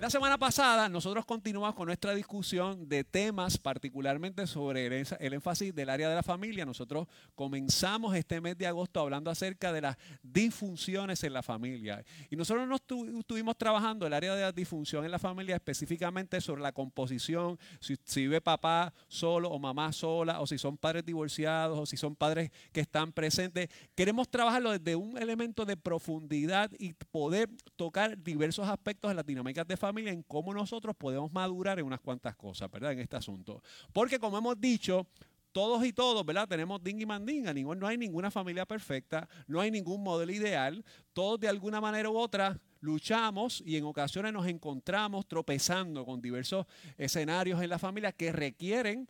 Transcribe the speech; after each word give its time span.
La 0.00 0.08
semana 0.08 0.38
pasada 0.38 0.88
nosotros 0.88 1.26
continuamos 1.26 1.74
con 1.74 1.84
nuestra 1.84 2.14
discusión 2.14 2.88
de 2.88 3.04
temas, 3.04 3.58
particularmente 3.58 4.46
sobre 4.46 4.86
el, 4.86 5.32
énfasis 5.34 5.74
del 5.74 5.90
área 5.90 6.08
de 6.08 6.14
la 6.14 6.22
familia. 6.22 6.64
Nosotros 6.64 7.06
comenzamos 7.34 8.16
este 8.16 8.40
mes 8.40 8.56
de 8.56 8.66
agosto 8.66 8.98
hablando 8.98 9.30
acerca 9.30 9.74
de 9.74 9.82
las 9.82 9.98
disfunciones 10.22 11.22
en 11.22 11.34
la 11.34 11.42
familia. 11.42 12.02
Y 12.30 12.36
nosotros 12.36 12.66
nos 12.66 12.80
estuvimos 13.18 13.58
trabajando 13.58 14.06
el 14.06 14.14
área 14.14 14.34
de 14.34 14.40
la 14.40 14.52
disfunción 14.52 15.04
en 15.04 15.10
la 15.10 15.18
familia 15.18 15.56
específicamente 15.56 16.40
sobre 16.40 16.62
la 16.62 16.72
composición, 16.72 17.58
si, 17.78 17.94
si 18.02 18.22
vive 18.22 18.40
papá 18.40 18.94
solo 19.06 19.50
o 19.50 19.58
mamá 19.58 19.92
sola, 19.92 20.40
o 20.40 20.46
si 20.46 20.56
son 20.56 20.78
padres 20.78 21.04
divorciados, 21.04 21.78
o 21.78 21.84
si 21.84 21.98
son 21.98 22.16
padres 22.16 22.50
que 22.72 22.80
están 22.80 23.12
presentes. 23.12 23.68
Queremos 23.94 24.30
trabajarlo 24.30 24.70
desde 24.70 24.96
un 24.96 25.18
elemento 25.18 25.66
de 25.66 25.76
profundidad 25.76 26.70
y 26.78 26.94
poder 26.94 27.50
tocar 27.76 28.16
diversos 28.16 28.66
aspectos 28.66 29.10
de 29.10 29.14
las 29.14 29.26
dinámicas 29.26 29.68
de 29.68 29.76
familia 29.76 29.89
familia 29.90 30.12
en 30.12 30.22
cómo 30.22 30.54
nosotros 30.54 30.96
podemos 30.96 31.32
madurar 31.32 31.78
en 31.78 31.86
unas 31.86 32.00
cuantas 32.00 32.36
cosas, 32.36 32.70
¿verdad? 32.70 32.92
En 32.92 33.00
este 33.00 33.16
asunto. 33.16 33.62
Porque 33.92 34.18
como 34.18 34.38
hemos 34.38 34.60
dicho, 34.60 35.06
todos 35.52 35.84
y 35.84 35.92
todos, 35.92 36.24
¿verdad? 36.24 36.48
Tenemos 36.48 36.82
ding 36.82 37.00
y 37.00 37.06
mandinga. 37.06 37.52
No 37.52 37.86
hay 37.86 37.98
ninguna 37.98 38.30
familia 38.30 38.64
perfecta, 38.66 39.28
no 39.46 39.60
hay 39.60 39.70
ningún 39.70 40.02
modelo 40.02 40.32
ideal. 40.32 40.84
Todos 41.12 41.40
de 41.40 41.48
alguna 41.48 41.80
manera 41.80 42.08
u 42.08 42.16
otra 42.16 42.58
luchamos 42.80 43.62
y 43.66 43.76
en 43.76 43.84
ocasiones 43.84 44.32
nos 44.32 44.46
encontramos 44.46 45.26
tropezando 45.26 46.04
con 46.04 46.20
diversos 46.20 46.66
escenarios 46.96 47.60
en 47.62 47.68
la 47.68 47.78
familia 47.78 48.12
que 48.12 48.32
requieren, 48.32 49.08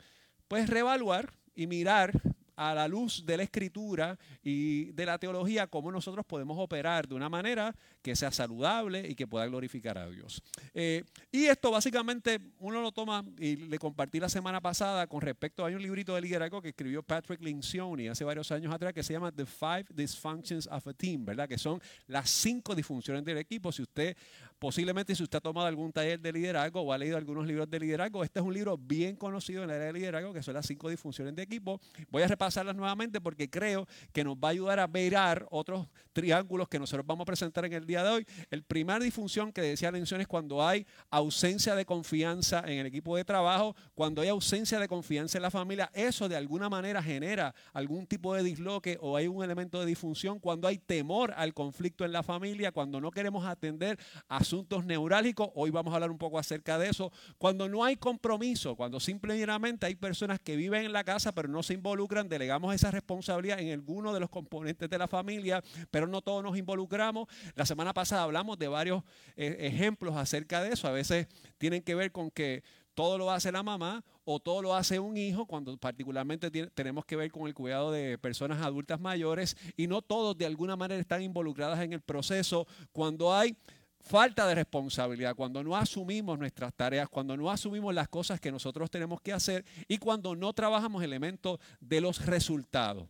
pues, 0.49 0.69
reevaluar 0.69 1.33
y 1.55 1.67
mirar 1.67 2.13
a 2.61 2.75
la 2.75 2.87
luz 2.87 3.25
de 3.25 3.39
la 3.39 3.43
escritura 3.43 4.19
y 4.43 4.93
de 4.93 5.07
la 5.07 5.19
teología 5.19 5.67
cómo 5.67 5.91
nosotros 5.91 6.27
podemos 6.27 6.59
operar 6.59 7.09
de 7.09 7.15
una 7.15 7.31
manera 7.31 7.75
que 8.03 8.15
sea 8.15 8.31
saludable 8.31 9.09
y 9.09 9.15
que 9.15 9.27
pueda 9.27 9.47
glorificar 9.47 9.97
a 9.97 10.11
Dios. 10.11 10.43
Eh, 10.75 11.03
y 11.33 11.47
esto 11.47 11.71
básicamente 11.71 12.39
uno 12.59 12.83
lo 12.83 12.93
toma 12.93 13.25
y 13.39 13.57
le 13.57 13.79
compartí 13.79 14.21
la 14.21 14.29
semana 14.29 14.61
pasada 14.61 15.07
con 15.07 15.23
respecto 15.23 15.65
a 15.65 15.71
un 15.71 15.81
librito 15.81 16.15
de 16.15 16.21
liderazgo 16.21 16.61
que 16.61 16.69
escribió 16.69 17.03
Patrick 17.03 17.41
Lencioni 17.41 18.09
hace 18.09 18.25
varios 18.25 18.53
años 18.53 18.75
atrás 18.75 18.93
que 18.93 19.03
se 19.03 19.15
llama 19.15 19.33
The 19.33 19.47
Five 19.47 19.87
Dysfunctions 19.95 20.67
of 20.67 20.87
a 20.87 20.93
Team, 20.93 21.25
¿verdad? 21.25 21.49
Que 21.49 21.57
son 21.57 21.81
las 22.09 22.29
cinco 22.29 22.75
disfunciones 22.75 23.25
del 23.25 23.39
equipo. 23.39 23.73
Si 23.73 23.81
usted 23.81 24.15
Posiblemente 24.61 25.15
si 25.15 25.23
usted 25.23 25.39
ha 25.39 25.41
tomado 25.41 25.67
algún 25.67 25.91
taller 25.91 26.21
de 26.21 26.33
liderazgo 26.35 26.83
o 26.83 26.93
ha 26.93 26.99
leído 26.99 27.17
algunos 27.17 27.47
libros 27.47 27.71
de 27.71 27.81
liderazgo, 27.81 28.23
este 28.23 28.41
es 28.41 28.45
un 28.45 28.53
libro 28.53 28.77
bien 28.77 29.17
conocido 29.17 29.65
en 29.65 29.71
el 29.71 29.77
área 29.77 29.87
de 29.87 29.93
liderazgo, 29.95 30.35
que 30.35 30.43
son 30.43 30.53
las 30.53 30.67
cinco 30.67 30.91
disfunciones 30.91 31.35
de 31.35 31.43
equipo. 31.43 31.81
Voy 32.11 32.23
a 32.23 32.29
repasarlas 32.29 32.77
nuevamente 32.77 33.23
porque 33.23 33.49
creo 33.49 33.89
que 34.13 34.23
nos 34.23 34.37
va 34.37 34.49
a 34.49 34.51
ayudar 34.51 34.79
a 34.79 34.87
verar 34.87 35.47
otros 35.51 35.89
triángulos 36.13 36.69
que 36.69 36.79
nosotros 36.79 37.07
vamos 37.07 37.23
a 37.23 37.25
presentar 37.25 37.65
en 37.65 37.73
el 37.73 37.87
día 37.87 38.05
de 38.05 38.11
hoy. 38.11 38.27
El 38.51 38.63
primer 38.63 39.03
disfunción 39.03 39.51
que 39.51 39.63
decía 39.63 39.91
mención 39.91 40.21
es 40.21 40.27
cuando 40.27 40.63
hay 40.63 40.87
ausencia 41.09 41.75
de 41.75 41.87
confianza 41.87 42.63
en 42.67 42.81
el 42.81 42.87
equipo 42.87 43.17
de 43.17 43.25
trabajo, 43.25 43.75
cuando 43.95 44.21
hay 44.21 44.29
ausencia 44.29 44.79
de 44.79 44.89
confianza 44.89 45.39
en 45.39 45.43
la 45.43 45.51
familia, 45.51 45.91
eso 45.95 46.29
de 46.29 46.37
alguna 46.37 46.69
manera 46.69 47.03
genera 47.03 47.55
algún 47.73 48.07
tipo 48.07 48.35
de 48.35 48.43
disloque 48.43 48.99
o 49.01 49.17
hay 49.17 49.27
un 49.27 49.43
elemento 49.43 49.81
de 49.81 49.87
disfunción, 49.87 50.39
cuando 50.39 50.69
hay 50.69 50.77
temor 50.77 51.33
al 51.35 51.55
conflicto 51.55 52.05
en 52.05 52.13
la 52.13 52.23
familia, 52.23 52.73
cuando 52.73 53.01
no 53.01 53.11
queremos 53.11 53.47
atender 53.47 53.99
a 54.29 54.50
asuntos 54.51 54.85
neurálgicos. 54.85 55.49
Hoy 55.55 55.71
vamos 55.71 55.93
a 55.93 55.95
hablar 55.95 56.11
un 56.11 56.19
poco 56.19 56.37
acerca 56.37 56.77
de 56.77 56.89
eso. 56.89 57.13
Cuando 57.39 57.69
no 57.69 57.85
hay 57.85 57.95
compromiso, 57.97 58.75
cuando 58.75 58.99
simplemente 58.99 59.87
hay 59.87 59.95
personas 59.95 60.41
que 60.41 60.57
viven 60.57 60.87
en 60.87 60.93
la 60.93 61.05
casa 61.05 61.31
pero 61.31 61.47
no 61.47 61.63
se 61.63 61.75
involucran, 61.75 62.29
delegamos 62.29 62.75
esa 62.75 62.91
responsabilidad 62.91 63.61
en 63.61 63.73
alguno 63.73 64.13
de 64.13 64.19
los 64.19 64.29
componentes 64.29 64.91
de 64.91 64.99
la 64.99 65.07
familia, 65.07 65.63
pero 65.93 66.09
no 66.09 66.21
todos 66.21 66.43
nos 66.43 66.59
involucramos. 66.59 67.29
La 67.55 67.65
semana 67.65 67.95
pasada 67.95 68.25
hablamos 68.25 68.59
de 68.59 68.67
varios 68.67 69.05
eh, 69.37 69.57
ejemplos 69.61 70.17
acerca 70.17 70.61
de 70.61 70.73
eso. 70.73 70.89
A 70.89 70.93
veces 70.93 71.29
tienen 71.57 71.83
que 71.83 71.95
ver 71.95 72.11
con 72.11 72.33
que 72.33 72.65
todo 72.95 73.19
lo 73.19 73.31
hace 73.31 73.53
la 73.53 73.63
mamá 73.63 74.05
o 74.25 74.41
todo 74.41 74.63
lo 74.63 74.75
hace 74.75 74.99
un 74.99 75.17
hijo, 75.17 75.47
cuando 75.47 75.77
particularmente 75.77 76.51
tenemos 76.51 77.05
que 77.05 77.17
ver 77.17 77.31
con 77.31 77.47
el 77.47 77.55
cuidado 77.55 77.91
de 77.91 78.19
personas 78.19 78.61
adultas 78.63 79.01
mayores 79.01 79.57
y 79.77 79.87
no 79.87 80.03
todos 80.03 80.37
de 80.37 80.47
alguna 80.47 80.77
manera 80.77 81.01
están 81.01 81.23
involucradas 81.23 81.81
en 81.81 81.93
el 81.93 82.01
proceso. 82.01 82.67
Cuando 82.93 83.33
hay 83.33 83.57
falta 84.01 84.47
de 84.47 84.55
responsabilidad, 84.55 85.35
cuando 85.35 85.63
no 85.63 85.77
asumimos 85.77 86.39
nuestras 86.39 86.75
tareas, 86.75 87.09
cuando 87.09 87.37
no 87.37 87.51
asumimos 87.51 87.95
las 87.95 88.09
cosas 88.09 88.41
que 88.41 88.51
nosotros 88.51 88.91
tenemos 88.91 89.21
que 89.21 89.33
hacer 89.33 89.65
y 89.89 89.99
cuando 89.99 90.35
no 90.35 90.53
trabajamos 90.53 91.03
elementos 91.03 91.59
de 91.81 92.01
los 92.01 92.25
resultados. 92.27 93.07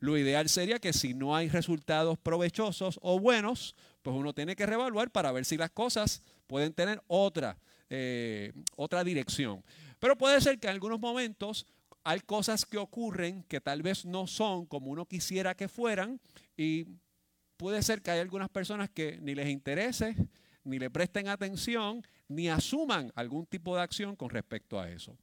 Lo 0.00 0.16
ideal 0.16 0.48
sería 0.48 0.78
que 0.78 0.92
si 0.92 1.12
no 1.12 1.34
hay 1.34 1.48
resultados 1.48 2.18
provechosos 2.18 3.00
o 3.02 3.18
buenos, 3.18 3.74
pues 4.02 4.16
uno 4.16 4.32
tiene 4.32 4.54
que 4.54 4.66
reevaluar 4.66 5.10
para 5.10 5.32
ver 5.32 5.44
si 5.44 5.56
las 5.56 5.70
cosas 5.70 6.22
pueden 6.46 6.72
tener 6.72 7.02
otra, 7.08 7.58
eh, 7.90 8.52
otra 8.76 9.02
dirección. 9.02 9.64
Pero 9.98 10.16
puede 10.16 10.40
ser 10.40 10.60
que 10.60 10.68
en 10.68 10.74
algunos 10.74 11.00
momentos 11.00 11.66
hay 12.04 12.20
cosas 12.20 12.64
que 12.64 12.78
ocurren 12.78 13.42
que 13.44 13.60
tal 13.60 13.82
vez 13.82 14.04
no 14.04 14.26
son 14.28 14.66
como 14.66 14.90
uno 14.92 15.04
quisiera 15.04 15.56
que 15.56 15.68
fueran 15.68 16.20
y 16.56 16.86
puede 17.58 17.82
ser 17.82 18.00
que 18.00 18.10
hay 18.10 18.20
algunas 18.20 18.48
personas 18.48 18.88
que 18.88 19.18
ni 19.20 19.34
les 19.34 19.48
interese, 19.48 20.16
ni 20.64 20.78
le 20.78 20.90
presten 20.90 21.28
atención, 21.28 22.02
ni 22.28 22.48
asuman 22.48 23.12
algún 23.14 23.44
tipo 23.44 23.76
de 23.76 23.82
acción 23.82 24.16
con 24.16 24.30
respecto 24.30 24.80
a 24.80 24.88
eso. 24.88 25.18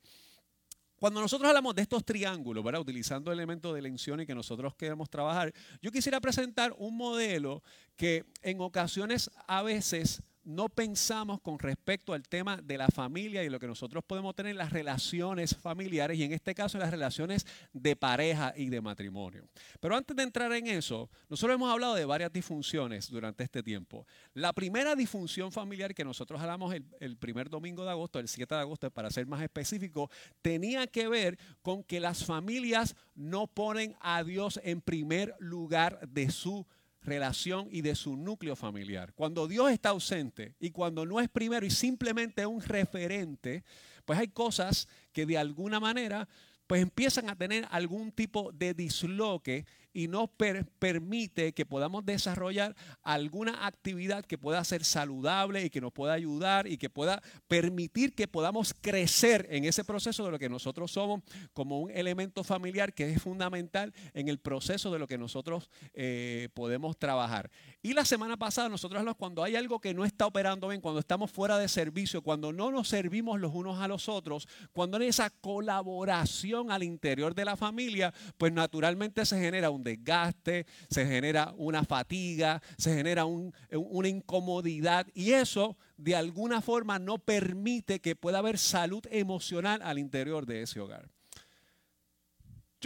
Cuando 0.97 1.21
nosotros 1.21 1.47
hablamos 1.47 1.75
de 1.75 1.81
estos 1.81 2.03
triángulos, 2.05 2.63
¿verdad? 2.63 2.81
utilizando 2.81 3.31
elementos 3.31 3.73
de 3.73 3.81
lección 3.81 4.21
y 4.21 4.25
que 4.25 4.35
nosotros 4.35 4.75
queremos 4.75 5.09
trabajar, 5.09 5.53
yo 5.81 5.91
quisiera 5.91 6.21
presentar 6.21 6.73
un 6.77 6.95
modelo 6.95 7.63
que 7.95 8.25
en 8.41 8.59
ocasiones 8.61 9.29
a 9.47 9.61
veces 9.61 10.21
no 10.45 10.69
pensamos 10.69 11.41
con 11.41 11.59
respecto 11.59 12.13
al 12.13 12.27
tema 12.27 12.57
de 12.57 12.77
la 12.77 12.87
familia 12.87 13.43
y 13.43 13.49
lo 13.49 13.59
que 13.59 13.67
nosotros 13.67 14.03
podemos 14.05 14.35
tener 14.35 14.51
en 14.51 14.57
las 14.59 14.71
relaciones 14.71 15.55
familiares 15.55 16.17
y 16.17 16.23
en 16.23 16.31
este 16.31 16.53
caso 16.53 16.77
en 16.77 16.81
las 16.81 16.91
relaciones 16.91 17.45
de 17.73 17.95
pareja 17.95 18.53
y 18.55 18.69
de 18.69 18.79
matrimonio. 18.79 19.47
Pero 19.79 19.95
antes 19.95 20.15
de 20.15 20.23
entrar 20.23 20.51
en 20.53 20.67
eso, 20.67 21.09
nosotros 21.29 21.55
hemos 21.55 21.71
hablado 21.71 21.95
de 21.95 22.05
varias 22.05 22.31
disfunciones 22.31 23.09
durante 23.09 23.43
este 23.43 23.63
tiempo. 23.63 24.05
La 24.33 24.53
primera 24.53 24.95
disfunción 24.95 25.51
familiar 25.51 25.95
que 25.95 26.05
nosotros 26.05 26.39
hablamos 26.39 26.73
el, 26.99 27.17
primer 27.17 27.49
domingo 27.49 27.83
de 27.83 27.89
agosto, 27.89 28.19
el 28.19 28.27
7 28.27 28.53
de 28.53 28.61
agosto 28.61 28.91
para 28.91 29.09
ser 29.09 29.25
más 29.25 29.41
específico, 29.41 30.11
tenía 30.41 30.85
que 30.85 31.07
ver 31.07 31.39
con 31.63 31.83
que 31.83 31.99
las 31.99 32.23
familias 32.23 32.95
no 33.15 33.47
ponen 33.47 33.95
a 33.99 34.23
Dios 34.23 34.59
en 34.63 34.81
primer 34.81 35.35
lugar 35.39 36.07
de 36.07 36.29
su 36.29 36.67
relación 37.05 37.67
y 37.71 37.81
de 37.81 37.95
su 37.95 38.17
núcleo 38.17 38.55
familiar. 38.55 39.13
Cuando 39.13 39.47
Dios 39.47 39.71
está 39.71 39.89
ausente 39.89 40.55
y 40.59 40.71
cuando 40.71 41.05
no 41.05 41.21
es 41.21 41.29
primero 41.29 41.65
y 41.65 41.69
simplemente 41.69 42.45
un 42.45 42.61
referente, 42.61 43.63
pues 44.05 44.19
hay 44.19 44.27
cosas 44.27 44.87
que 45.13 45.25
de 45.25 45.37
alguna 45.37 45.79
manera 45.79 46.27
pues 46.67 46.81
empiezan 46.81 47.29
a 47.29 47.35
tener 47.35 47.67
algún 47.69 48.11
tipo 48.11 48.51
de 48.51 48.73
disloque 48.73 49.65
y 49.95 50.09
nos 50.09 50.29
permite 50.29 51.53
que 51.53 51.65
podamos 51.65 52.05
desarrollar 52.05 52.75
alguna 53.01 53.65
actividad 53.65 54.25
que 54.25 54.37
pueda 54.37 54.61
ser 54.65 54.83
saludable 54.83 55.63
y 55.63 55.69
que 55.69 55.79
nos 55.79 55.93
pueda 55.93 56.11
ayudar 56.11 56.67
y 56.67 56.77
que 56.77 56.89
pueda 56.89 57.23
permitir 57.47 58.13
que 58.13 58.27
podamos 58.27 58.73
crecer 58.73 59.47
en 59.49 59.63
ese 59.63 59.85
proceso 59.85 60.25
de 60.25 60.31
lo 60.31 60.37
que 60.37 60.49
nosotros 60.49 60.91
somos 60.91 61.23
como 61.53 61.79
un 61.79 61.91
elemento 61.91 62.43
familiar 62.43 62.93
que 62.93 63.09
es 63.09 63.21
fundamental 63.21 63.93
en 64.13 64.27
el 64.27 64.37
proceso 64.37 64.91
de 64.91 64.99
lo 64.99 65.07
que 65.07 65.17
nosotros 65.17 65.69
eh, 65.93 66.49
podemos 66.53 66.99
trabajar. 66.99 67.49
Y 67.81 67.93
la 67.93 68.03
semana 68.03 68.35
pasada 68.35 68.67
nosotros 68.67 69.01
cuando 69.17 69.43
hay 69.43 69.55
algo 69.55 69.79
que 69.79 69.93
no 69.93 70.03
está 70.03 70.25
operando 70.25 70.67
bien, 70.67 70.81
cuando 70.81 70.99
estamos 70.99 71.31
fuera 71.31 71.57
de 71.57 71.69
servicio, 71.69 72.21
cuando 72.21 72.51
no 72.51 72.69
nos 72.69 72.89
servimos 72.89 73.39
los 73.39 73.55
unos 73.55 73.79
a 73.79 73.87
los 73.87 74.09
otros, 74.09 74.49
cuando 74.73 74.97
hay 74.97 75.07
esa 75.07 75.29
colaboración 75.29 76.69
al 76.69 76.83
interior 76.83 77.33
de 77.33 77.45
la 77.45 77.55
familia, 77.55 78.13
pues 78.37 78.51
naturalmente 78.51 79.25
se 79.25 79.39
genera 79.39 79.69
un 79.69 79.84
desgaste, 79.85 80.65
se 80.89 81.05
genera 81.05 81.53
una 81.55 81.85
fatiga, 81.85 82.61
se 82.77 82.93
genera 82.93 83.23
una 83.25 84.07
incomodidad 84.09 85.07
y 85.13 85.31
eso 85.31 85.77
de 85.95 86.15
alguna 86.17 86.61
forma 86.61 86.99
no 86.99 87.17
permite 87.17 88.01
que 88.01 88.17
pueda 88.17 88.39
haber 88.39 88.57
salud 88.57 89.05
emocional 89.09 89.81
al 89.81 89.97
interior 89.97 90.45
de 90.45 90.63
ese 90.63 90.81
hogar. 90.81 91.07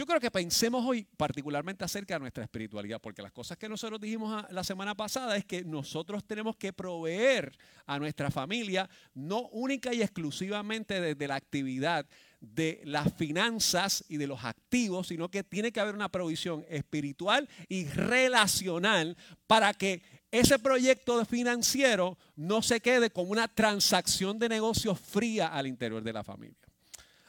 Yo 0.00 0.06
creo 0.06 0.18
que 0.18 0.30
pensemos 0.30 0.82
hoy 0.86 1.06
particularmente 1.16 1.84
acerca 1.84 2.14
de 2.14 2.20
nuestra 2.20 2.44
espiritualidad, 2.44 3.00
porque 3.02 3.20
las 3.20 3.32
cosas 3.32 3.58
que 3.58 3.68
nosotros 3.68 4.00
dijimos 4.00 4.44
la 4.50 4.64
semana 4.64 4.94
pasada 4.94 5.36
es 5.36 5.44
que 5.44 5.62
nosotros 5.62 6.24
tenemos 6.24 6.56
que 6.56 6.72
proveer 6.72 7.52
a 7.84 7.98
nuestra 7.98 8.30
familia, 8.30 8.88
no 9.12 9.48
única 9.48 9.92
y 9.92 10.00
exclusivamente 10.00 11.02
desde 11.02 11.28
la 11.28 11.34
actividad 11.34 12.06
de 12.40 12.80
las 12.84 13.12
finanzas 13.14 14.04
y 14.08 14.16
de 14.16 14.26
los 14.26 14.44
activos, 14.44 15.08
sino 15.08 15.30
que 15.30 15.44
tiene 15.44 15.72
que 15.72 15.80
haber 15.80 15.94
una 15.94 16.08
provisión 16.08 16.64
espiritual 16.68 17.48
y 17.68 17.84
relacional 17.84 19.16
para 19.46 19.74
que 19.74 20.02
ese 20.30 20.58
proyecto 20.58 21.24
financiero 21.24 22.16
no 22.36 22.62
se 22.62 22.80
quede 22.80 23.10
como 23.10 23.30
una 23.30 23.48
transacción 23.48 24.38
de 24.38 24.48
negocios 24.48 24.98
fría 24.98 25.48
al 25.48 25.66
interior 25.66 26.02
de 26.02 26.12
la 26.12 26.24
familia. 26.24 26.56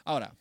Ahora, 0.04 0.34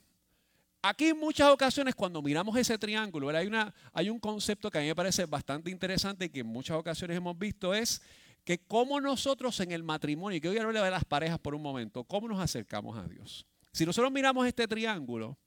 aquí 0.81 1.07
en 1.07 1.19
muchas 1.19 1.49
ocasiones 1.49 1.95
cuando 1.95 2.21
miramos 2.21 2.55
ese 2.55 2.77
triángulo, 2.77 3.29
hay, 3.29 3.47
una, 3.47 3.73
hay 3.93 4.09
un 4.09 4.19
concepto 4.19 4.71
que 4.71 4.77
a 4.77 4.81
mí 4.81 4.87
me 4.87 4.95
parece 4.95 5.25
bastante 5.25 5.69
interesante 5.69 6.25
y 6.25 6.29
que 6.29 6.39
en 6.41 6.47
muchas 6.47 6.77
ocasiones 6.77 7.17
hemos 7.17 7.37
visto 7.37 7.73
es 7.73 8.01
que 8.43 8.59
cómo 8.59 9.01
nosotros 9.01 9.59
en 9.59 9.71
el 9.71 9.83
matrimonio, 9.83 10.37
y 10.37 10.41
que 10.41 10.49
hoy 10.49 10.57
hablar 10.57 10.83
de 10.83 10.91
las 10.91 11.05
parejas 11.05 11.39
por 11.39 11.53
un 11.53 11.61
momento, 11.61 12.03
cómo 12.03 12.27
nos 12.27 12.39
acercamos 12.39 12.97
a 12.97 13.07
Dios. 13.07 13.45
Si 13.71 13.85
nosotros 13.85 14.11
miramos 14.11 14.47
este 14.47 14.67
triángulo, 14.67 15.37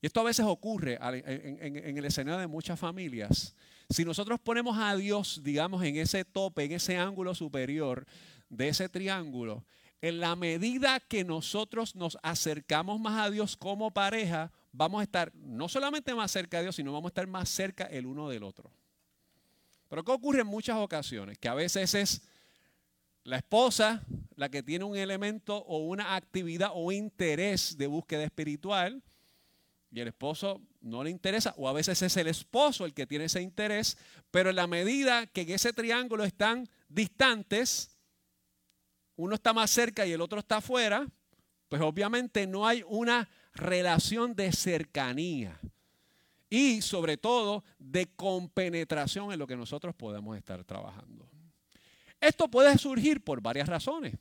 y 0.00 0.06
esto 0.06 0.20
a 0.20 0.24
veces 0.24 0.44
ocurre 0.46 0.98
en, 1.00 1.96
el 1.96 2.04
escenario 2.04 2.38
de 2.38 2.46
muchas 2.46 2.78
familias, 2.78 3.56
si 3.88 4.04
nosotros 4.04 4.38
ponemos 4.38 4.78
a 4.78 4.94
Dios, 4.96 5.40
digamos, 5.42 5.82
en 5.82 5.96
ese 5.96 6.24
tope, 6.24 6.64
en 6.64 6.72
ese 6.72 6.96
ángulo 6.96 7.34
superior 7.34 8.06
de 8.48 8.68
ese 8.68 8.88
triángulo, 8.88 9.64
en 10.00 10.20
la 10.20 10.36
medida 10.36 11.00
que 11.00 11.24
nosotros 11.24 11.96
nos 11.96 12.18
acercamos 12.22 13.00
más 13.00 13.26
a 13.26 13.30
Dios 13.30 13.56
como 13.56 13.90
pareja, 13.90 14.52
vamos 14.72 15.00
a 15.00 15.04
estar 15.04 15.34
no 15.34 15.68
solamente 15.68 16.14
más 16.14 16.30
cerca 16.30 16.58
de 16.58 16.64
Dios, 16.64 16.76
sino 16.76 16.92
vamos 16.92 17.08
a 17.08 17.12
estar 17.12 17.26
más 17.26 17.48
cerca 17.48 17.84
el 17.84 18.04
uno 18.04 18.28
del 18.28 18.42
otro. 18.42 18.70
Pero 19.88 20.04
¿qué 20.04 20.12
ocurre 20.12 20.40
en 20.40 20.46
muchas 20.46 20.76
ocasiones? 20.76 21.38
Que 21.38 21.48
a 21.48 21.54
veces 21.54 21.94
es 21.94 22.22
la 23.24 23.38
esposa 23.38 24.02
la 24.36 24.48
que 24.48 24.62
tiene 24.62 24.84
un 24.84 24.96
elemento 24.96 25.56
o 25.56 25.78
una 25.78 26.14
actividad 26.16 26.70
o 26.74 26.92
interés 26.92 27.76
de 27.76 27.86
búsqueda 27.86 28.24
espiritual 28.24 29.02
y 29.90 30.00
el 30.00 30.08
esposo 30.08 30.60
no 30.80 31.04
le 31.04 31.10
interesa, 31.10 31.54
o 31.56 31.68
a 31.68 31.72
veces 31.72 32.02
es 32.02 32.16
el 32.16 32.26
esposo 32.26 32.84
el 32.84 32.92
que 32.92 33.06
tiene 33.06 33.26
ese 33.26 33.40
interés, 33.40 33.96
pero 34.30 34.50
en 34.50 34.56
la 34.56 34.66
medida 34.66 35.26
que 35.28 35.42
en 35.42 35.50
ese 35.50 35.72
triángulo 35.72 36.24
están 36.24 36.68
distantes, 36.88 37.96
uno 39.14 39.36
está 39.36 39.52
más 39.52 39.70
cerca 39.70 40.04
y 40.04 40.12
el 40.12 40.20
otro 40.20 40.40
está 40.40 40.56
afuera, 40.56 41.06
pues 41.68 41.80
obviamente 41.80 42.46
no 42.46 42.66
hay 42.66 42.84
una 42.88 43.28
relación 43.54 44.34
de 44.34 44.50
cercanía 44.50 45.60
y 46.50 46.82
sobre 46.82 47.16
todo 47.16 47.62
de 47.78 48.06
compenetración 48.16 49.32
en 49.32 49.38
lo 49.38 49.46
que 49.46 49.56
nosotros 49.56 49.94
podemos 49.94 50.36
estar 50.36 50.64
trabajando. 50.64 51.33
Esto 52.24 52.48
puede 52.48 52.78
surgir 52.78 53.22
por 53.22 53.42
varias 53.42 53.68
razones. 53.68 54.14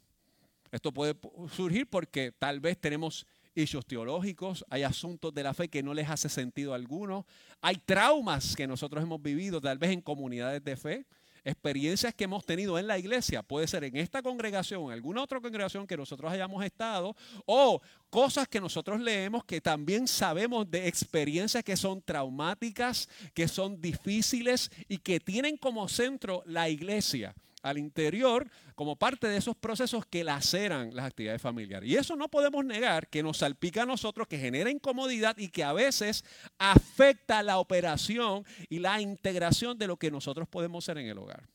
Esto 0.73 0.91
puede 0.91 1.15
surgir 1.55 1.88
porque 1.88 2.33
tal 2.38 2.59
vez 2.59 2.77
tenemos 2.77 3.25
hechos 3.55 3.85
teológicos, 3.85 4.65
hay 4.69 4.83
asuntos 4.83 5.33
de 5.33 5.41
la 5.41 5.53
fe 5.53 5.69
que 5.69 5.81
no 5.81 5.94
les 5.94 6.09
hace 6.09 6.27
sentido 6.27 6.73
alguno, 6.73 7.25
hay 7.61 7.77
traumas 7.77 8.57
que 8.57 8.67
nosotros 8.67 9.01
hemos 9.01 9.21
vivido 9.21 9.61
tal 9.61 9.77
vez 9.77 9.91
en 9.91 10.01
comunidades 10.01 10.61
de 10.65 10.75
fe, 10.75 11.05
experiencias 11.45 12.13
que 12.13 12.25
hemos 12.25 12.45
tenido 12.45 12.77
en 12.77 12.88
la 12.88 12.97
iglesia, 12.97 13.41
puede 13.41 13.67
ser 13.67 13.85
en 13.85 13.95
esta 13.95 14.21
congregación, 14.21 14.83
en 14.83 14.91
alguna 14.91 15.21
otra 15.21 15.39
congregación 15.39 15.88
que 15.88 15.95
nosotros 15.95 16.29
hayamos 16.29 16.65
estado, 16.65 17.15
o 17.45 17.81
cosas 18.09 18.50
que 18.50 18.59
nosotros 18.59 19.00
leemos 19.00 19.45
que 19.45 19.61
también 19.61 20.09
sabemos 20.09 20.69
de 20.69 20.89
experiencias 20.89 21.63
que 21.63 21.77
son 21.77 22.01
traumáticas, 22.01 23.07
que 23.33 23.47
son 23.47 23.79
difíciles 23.79 24.71
y 24.89 24.97
que 24.97 25.21
tienen 25.21 25.55
como 25.55 25.88
centro 25.88 26.44
la 26.45 26.67
iglesia 26.67 27.33
al 27.63 27.77
interior 27.77 28.48
como 28.75 28.98
parte 28.98 29.27
de 29.27 29.38
esos 29.38 29.56
procesos 29.56 30.06
que 30.06 30.24
laceran 30.24 30.94
las 30.94 31.06
actividades 31.06 31.42
familiares. 31.42 31.89
Y 31.89 31.95
eso 31.95 32.15
no 32.15 32.30
podemos 32.30 32.63
negar 32.63 33.07
que 33.07 33.24
nos 33.24 33.38
salpica 33.38 33.83
a 33.83 33.86
nosotros, 33.86 34.27
que 34.27 34.38
genera 34.38 34.69
incomodidad 34.69 35.36
y 35.38 35.48
que 35.48 35.63
a 35.63 35.74
veces 35.74 36.24
afecta 36.60 37.42
la 37.42 37.57
operación 37.57 38.45
y 38.69 38.80
la 38.80 39.01
integración 39.01 39.77
de 39.77 39.88
lo 39.88 39.98
que 39.98 40.12
nosotros 40.12 40.48
podemos 40.48 40.83
ser 40.86 40.98
en 40.98 41.07
el 41.07 41.18
hogar. 41.18 41.48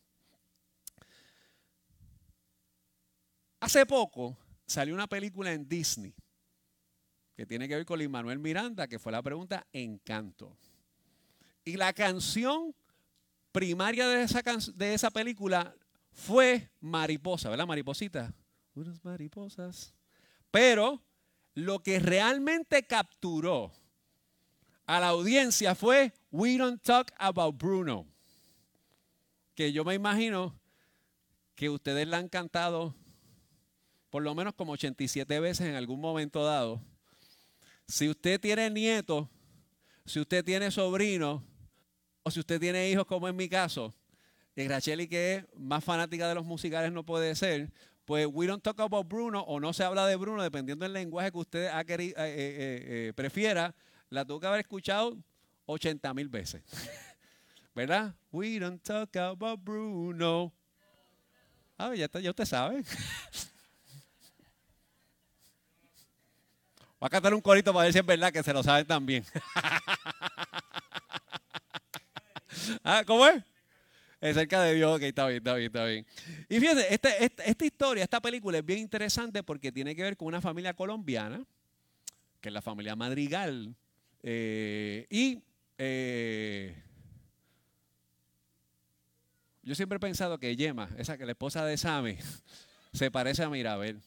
Hace 3.61 3.85
poco 3.87 4.37
salió 4.67 4.95
una 4.95 5.07
película 5.07 5.53
en 5.53 5.69
Disney 5.69 6.15
que 7.37 7.47
tiene 7.47 7.69
que 7.69 7.77
ver 7.77 7.87
con 7.87 7.99
Lin 7.99 8.11
Manuel 8.11 8.39
Miranda, 8.39 8.89
que 8.89 8.99
fue 8.99 9.13
la 9.13 9.23
pregunta 9.23 9.67
Encanto. 9.73 10.57
Y 11.65 11.77
la 11.77 11.93
canción 11.93 12.75
primaria 13.53 14.09
de 14.09 14.23
esa, 14.23 14.43
de 14.75 14.95
esa 14.95 15.11
película 15.11 15.75
fue 16.19 16.69
mariposa, 16.81 17.49
¿verdad? 17.49 17.67
Mariposita. 17.67 18.35
Unas 18.75 19.05
mariposas. 19.05 19.95
Pero 20.51 21.01
lo 21.55 21.83
que 21.83 22.01
realmente 22.01 22.87
capturó 22.87 23.73
a 24.87 24.99
la 24.99 25.09
audiencia 25.09 25.77
fue 25.77 26.13
We 26.33 26.59
Don't 26.59 26.83
Talk 26.83 27.13
About 27.19 27.57
Bruno. 27.57 28.07
Que 29.55 29.73
yo 29.73 29.85
me 29.85 29.95
imagino 29.95 30.59
que 31.55 31.71
ustedes 31.71 32.07
la 32.09 32.19
han 32.19 32.29
cantado 32.29 32.97
por 34.11 34.23
lo 34.23 34.35
menos 34.35 34.55
como 34.55 34.73
87 34.73 35.39
veces 35.39 35.69
en 35.69 35.77
algún 35.77 36.01
momento 36.01 36.45
dado. 36.45 36.83
Si 37.87 38.09
usted 38.09 38.41
tiene 38.41 38.71
nietos, 38.71 39.29
si 40.05 40.19
usted 40.19 40.45
tiene 40.45 40.71
sobrinos, 40.71 41.43
o 42.23 42.31
si 42.31 42.41
usted 42.41 42.59
tiene 42.59 42.91
hijos 42.91 43.07
como 43.07 43.29
en 43.29 43.37
mi 43.37 43.49
caso, 43.49 43.95
y 44.63 44.69
Racheli, 44.69 45.07
que 45.07 45.37
es 45.37 45.45
más 45.57 45.85
fanática 45.85 46.29
de 46.29 46.35
los 46.35 46.45
musicales, 46.45 46.93
no 46.93 47.05
puede 47.05 47.35
ser, 47.37 47.71
pues 48.05 48.27
we 48.31 48.47
don't 48.47 48.63
talk 48.63 48.81
about 48.81 49.07
Bruno 49.07 49.41
o 49.43 49.61
no 49.61 49.73
se 49.73 49.85
habla 49.85 50.07
de 50.07 50.17
Bruno, 50.17 50.43
dependiendo 50.43 50.85
del 50.85 50.95
lenguaje 50.95 51.31
que 51.31 51.39
usted 51.39 51.69
ha 51.69 51.85
querido, 51.85 52.19
eh, 52.19 52.35
eh, 52.35 53.09
eh, 53.09 53.13
prefiera, 53.15 53.75
la 54.11 54.25
tuvo 54.25 54.41
que 54.41 54.49
haber 54.49 54.61
escuchado 54.61 55.17
80 55.67 56.13
mil 56.15 56.29
veces. 56.29 56.63
¿Verdad? 57.75 58.15
We 58.33 58.59
don't 58.59 58.83
talk 58.83 59.15
about 59.17 59.61
Bruno. 59.63 60.53
Ah, 61.77 61.95
ya, 61.95 62.09
ya 62.21 62.31
usted 62.31 62.45
sabe. 62.45 62.83
Va 67.01 67.07
a 67.07 67.11
cantar 67.11 67.33
un 67.33 67.41
corito 67.41 67.73
para 67.73 67.85
ver 67.85 67.93
si 67.93 68.01
es 68.01 68.07
verdad 68.07 68.33
que 68.33 68.43
se 68.43 68.53
lo 68.53 68.61
saben 68.65 68.85
también. 68.85 69.25
ah, 72.83 73.05
¿Cómo 73.07 73.25
es? 73.25 73.41
Es 74.21 74.35
cerca 74.35 74.63
de 74.63 74.75
Dios, 74.75 74.97
ok, 74.97 75.03
está 75.03 75.29
bien, 75.29 75.39
está 75.39 75.55
bien, 75.55 75.67
está 75.67 75.85
bien. 75.85 76.07
Y 76.49 76.59
fíjense, 76.59 76.93
este, 76.93 77.25
este, 77.25 77.51
esta, 77.51 77.65
historia, 77.65 78.03
esta 78.03 78.21
película 78.21 78.59
es 78.59 78.65
bien 78.65 78.81
interesante 78.81 79.45
porque 79.45 79.71
tiene 79.71 79.95
que 79.95 80.03
ver 80.03 80.17
con 80.17 80.27
una 80.27 80.41
familia 80.41 80.75
colombiana, 80.75 81.45
que 82.41 82.49
es 82.49 82.53
la 82.53 82.63
familia 82.63 82.97
Madrigal. 82.97 83.77
Eh, 84.25 85.07
y 85.09 85.41
eh, 85.79 86.75
yo 89.63 89.75
siempre 89.77 89.97
he 89.97 90.01
pensado 90.01 90.39
que 90.39 90.57
Yema, 90.57 90.89
esa 90.99 91.17
que 91.17 91.25
la 91.25 91.33
esposa 91.33 91.65
de 91.65 91.77
Sammy, 91.77 92.17
se 92.93 93.13
parece 93.13 93.45
a 93.45 93.51
Mirabel. 93.51 94.01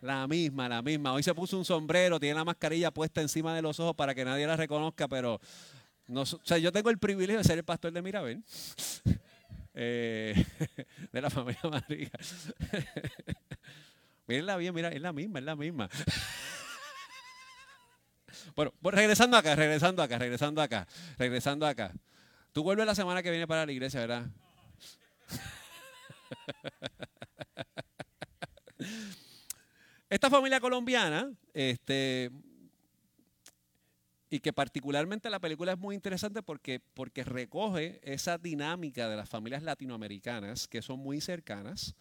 La 0.00 0.28
misma, 0.28 0.68
la 0.68 0.82
misma. 0.82 1.14
Hoy 1.14 1.24
se 1.24 1.34
puso 1.34 1.58
un 1.58 1.64
sombrero, 1.64 2.20
tiene 2.20 2.36
la 2.36 2.44
mascarilla 2.44 2.92
puesta 2.92 3.20
encima 3.20 3.56
de 3.56 3.62
los 3.62 3.80
ojos 3.80 3.96
para 3.96 4.14
que 4.14 4.24
nadie 4.24 4.46
la 4.46 4.56
reconozca, 4.56 5.08
pero 5.08 5.40
o 6.12 6.26
sea, 6.26 6.58
yo 6.58 6.72
tengo 6.72 6.90
el 6.90 6.98
privilegio 6.98 7.38
de 7.38 7.44
ser 7.44 7.58
el 7.58 7.64
pastor 7.64 7.92
de 7.92 8.02
Mirabel, 8.02 8.42
eh, 9.74 10.44
de 11.12 11.20
la 11.20 11.30
familia 11.30 11.60
María. 11.64 12.10
Mírenla 14.26 14.56
bien, 14.56 14.74
mira, 14.74 14.88
es 14.88 15.00
la 15.00 15.12
misma, 15.12 15.38
es 15.38 15.44
la 15.44 15.56
misma. 15.56 15.88
bueno, 18.56 18.72
pues 18.80 18.94
regresando 18.94 19.36
acá, 19.36 19.54
regresando 19.54 20.02
acá, 20.02 20.18
regresando 20.18 20.62
acá, 20.62 20.86
regresando 21.18 21.66
acá. 21.66 21.92
Tú 22.52 22.62
vuelves 22.62 22.86
la 22.86 22.94
semana 22.94 23.22
que 23.22 23.30
viene 23.30 23.46
para 23.46 23.66
la 23.66 23.72
iglesia, 23.72 24.00
¿verdad? 24.00 24.26
Esta 30.08 30.30
familia 30.30 30.60
colombiana, 30.60 31.30
este, 31.52 32.30
y 34.34 34.40
que 34.40 34.52
particularmente 34.52 35.30
la 35.30 35.38
película 35.38 35.70
es 35.70 35.78
muy 35.78 35.94
interesante 35.94 36.42
porque, 36.42 36.80
porque 36.94 37.22
recoge 37.22 38.00
esa 38.02 38.36
dinámica 38.36 39.08
de 39.08 39.14
las 39.14 39.28
familias 39.28 39.62
latinoamericanas 39.62 40.66
que 40.66 40.82
son 40.82 40.98
muy 40.98 41.20
cercanas. 41.20 41.94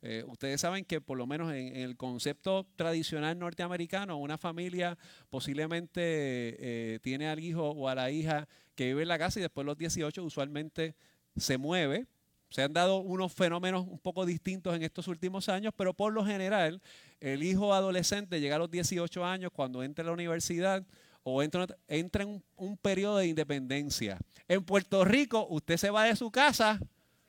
Eh, 0.00 0.22
ustedes 0.28 0.60
saben 0.60 0.84
que 0.84 1.00
por 1.00 1.18
lo 1.18 1.26
menos 1.26 1.52
en, 1.52 1.74
el 1.74 1.96
concepto 1.96 2.64
tradicional 2.76 3.36
norteamericano, 3.36 4.18
una 4.18 4.38
familia 4.38 4.96
posiblemente 5.30 6.00
eh, 6.00 7.00
tiene 7.02 7.28
al 7.28 7.40
hijo 7.40 7.70
o 7.70 7.88
a 7.88 7.96
la 7.96 8.12
hija 8.12 8.46
que 8.76 8.86
vive 8.86 9.02
en 9.02 9.08
la 9.08 9.18
casa 9.18 9.40
y 9.40 9.42
después 9.42 9.66
los 9.66 9.76
18 9.76 10.22
usualmente 10.22 10.94
se 11.34 11.58
mueve. 11.58 12.06
Se 12.50 12.62
han 12.62 12.72
dado 12.72 12.98
unos 12.98 13.32
fenómenos 13.32 13.84
un 13.88 13.98
poco 13.98 14.24
distintos 14.26 14.76
en 14.76 14.84
estos 14.84 15.08
últimos 15.08 15.48
años, 15.48 15.72
pero 15.76 15.92
por 15.92 16.12
lo 16.12 16.24
general 16.24 16.80
el 17.18 17.42
hijo 17.42 17.74
adolescente 17.74 18.40
llega 18.40 18.54
a 18.54 18.60
los 18.60 18.70
18 18.70 19.24
años 19.24 19.50
cuando 19.52 19.82
entra 19.82 20.04
a 20.04 20.06
la 20.06 20.12
universidad 20.12 20.84
o 21.22 21.42
entra, 21.42 21.66
en 21.88 22.42
un, 22.56 22.76
periodo 22.76 23.18
de 23.18 23.26
independencia. 23.26 24.18
En 24.48 24.64
Puerto 24.64 25.04
Rico, 25.04 25.46
usted 25.50 25.76
se 25.76 25.90
va 25.90 26.04
de 26.04 26.16
su 26.16 26.30
casa 26.30 26.80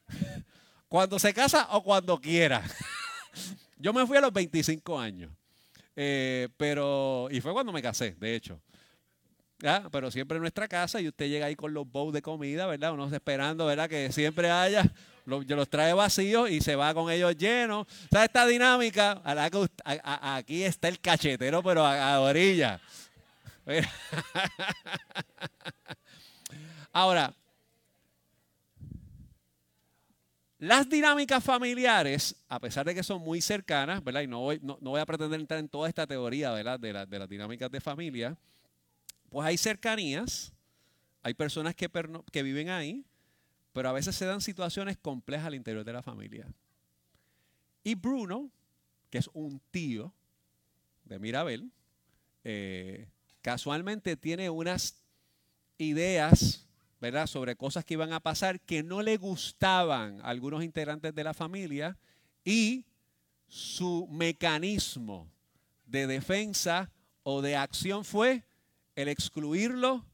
cuando 0.88 1.19
se 1.19 1.33
casa 1.33 1.67
o 1.71 1.83
cuando 1.83 2.19
quiera. 2.19 2.63
Yo 3.77 3.93
me 3.93 4.05
fui 4.05 4.17
a 4.17 4.21
los 4.21 4.33
25 4.33 5.00
años. 5.00 5.31
Eh, 5.95 6.48
pero, 6.57 7.27
y 7.31 7.41
fue 7.41 7.53
cuando 7.53 7.71
me 7.71 7.81
casé, 7.81 8.15
de 8.19 8.36
hecho. 8.36 8.62
Pero 9.91 10.10
siempre 10.10 10.38
en 10.38 10.41
nuestra 10.41 10.67
casa 10.67 11.00
y 11.00 11.07
usted 11.07 11.27
llega 11.27 11.45
ahí 11.45 11.55
con 11.55 11.71
los 11.74 11.88
bowls 11.88 12.13
de 12.13 12.21
comida, 12.21 12.65
¿verdad? 12.65 12.93
Uno 12.93 13.13
esperando, 13.13 13.67
¿verdad? 13.67 13.88
Que 13.88 14.12
siempre 14.12 14.50
haya, 14.50 14.91
los, 15.25 15.48
los 15.48 15.69
trae 15.69 15.93
vacíos 15.93 16.50
y 16.50 16.62
se 16.62 16.75
va 16.75 16.93
con 16.95 17.12
ellos 17.12 17.38
llenos. 17.38 17.86
O 17.86 18.07
sea, 18.10 18.25
esta 18.25 18.48
dinámica, 18.48 19.21
aquí 19.24 20.63
está 20.63 20.88
el 20.88 21.00
cachetero, 21.00 21.62
pero 21.62 21.86
a, 21.86 22.15
a 22.15 22.21
orilla. 22.21 22.81
Ahora, 26.94 27.34
las 30.60 30.88
dinámicas 30.90 31.44
familiares, 31.44 32.36
a 32.48 32.60
pesar 32.60 32.86
de 32.86 32.94
que 32.94 33.01
son 33.01 33.22
muy 33.22 33.42
cercanas, 33.42 34.04
¿verdad? 34.04 34.22
Y 34.22 34.28
no 34.28 34.42
voy, 34.42 34.60
no, 34.62 34.78
voy 34.80 35.00
a 35.00 35.06
pretender 35.06 35.40
entrar 35.40 35.60
en 35.60 35.70
toda 35.70 35.90
esta 35.90 36.06
teoría 36.06 36.51
De, 36.51 37.08
de 37.08 37.20
las 37.20 37.30
dinámicas 37.30 37.72
de 37.72 37.82
familia, 37.82 38.38
pues 39.30 39.48
hay 39.48 39.58
cercanías, 39.58 40.54
hay 41.24 41.34
personas 41.34 41.74
que, 41.74 41.90
que 42.32 42.44
viven 42.44 42.70
ahí, 42.70 43.06
pero 43.74 43.90
a 43.90 43.94
veces 43.94 44.16
se 44.16 44.25
dan 44.25 44.42
situaciones 44.42 44.98
complejas 44.98 45.48
al 45.48 45.56
interior 45.56 45.84
de 45.84 45.94
la 45.94 46.04
familia. 46.04 46.48
Y 47.84 47.96
Bruno, 47.96 48.51
que 49.10 49.18
es 49.18 49.30
un 49.34 49.60
tío 49.72 50.13
de 51.06 51.18
Mirabel, 51.20 51.72
eh, 52.44 53.08
casualmente 53.41 54.15
tiene 54.15 54.50
unas 54.50 55.01
ideas, 55.77 56.67
¿verdad?, 57.00 57.27
sobre 57.27 57.55
cosas 57.55 57.86
que 57.86 57.95
iban 57.95 58.13
a 58.13 58.19
pasar 58.19 58.60
que 58.60 58.83
no 58.83 59.01
le 59.01 59.17
gustaban 59.17 60.21
a 60.21 60.29
algunos 60.29 60.63
integrantes 60.63 61.13
de 61.13 61.24
la 61.24 61.33
familia 61.33 61.98
y 62.43 62.86
su 63.48 64.07
mecanismo 64.10 65.29
de 65.86 66.07
defensa 66.07 66.91
o 67.24 67.41
de 67.41 67.55
acción 67.55 68.05
fue 68.05 68.43
el 68.95 69.07
excluirlo, 69.07 70.05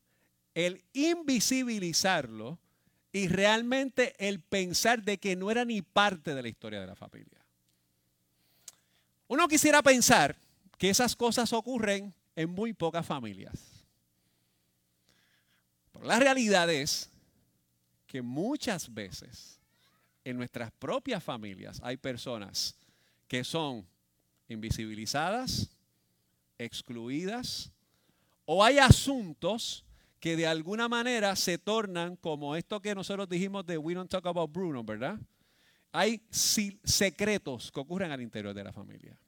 el 0.55 0.84
invisibilizarlo 0.93 2.60
y 3.12 3.27
realmente 3.27 4.15
el 4.19 4.39
pensar 4.39 5.03
de 5.03 5.17
que 5.17 5.36
no 5.36 5.51
era 5.51 5.65
ni 5.65 5.81
parte 5.81 6.34
de 6.34 6.41
la 6.41 6.50
historia 6.50 6.81
de 6.81 6.88
la 6.88 6.96
familia. 6.96 7.46
Uno 9.27 9.48
quisiera 9.48 9.81
pensar 9.81 10.38
que 10.77 10.89
esas 10.89 11.15
cosas 11.15 11.51
ocurren 11.53 12.13
en 12.38 12.51
muy 12.51 12.72
pocas 12.72 13.03
familias. 13.06 13.84
Pero 15.91 16.06
la 16.06 16.20
realidad 16.20 16.70
es 16.70 17.10
que 18.06 18.22
muchas 18.22 18.94
veces 18.94 19.60
en 20.24 20.38
nuestras 20.38 20.72
propias 20.72 21.24
familias 21.24 21.82
hay 21.84 21.98
personas 21.98 22.75
que 23.27 23.44
son 23.44 23.88
invisibilizadas, 24.48 25.72
excluidas, 26.60 27.72
o 28.46 28.63
hay 28.63 28.77
asuntos 28.77 29.84
que 30.20 30.38
de 30.38 30.46
alguna 30.46 30.88
manera 30.88 31.36
se 31.36 31.58
tornan 31.58 32.17
como 32.17 32.56
esto 32.56 32.79
que 32.82 32.94
nosotros 32.94 33.27
dijimos 33.27 33.65
de 33.65 33.79
We 33.79 33.96
Don't 33.96 34.12
Talk 34.12 34.27
About 34.27 34.51
Bruno, 34.51 34.84
¿verdad? 34.84 35.20
Hay 35.91 36.22
secretos 36.29 37.72
que 37.72 37.79
ocurren 37.79 38.12
al 38.12 38.22
interior 38.22 38.53
de 38.53 38.63
la 38.63 38.72
familia. 38.72 39.20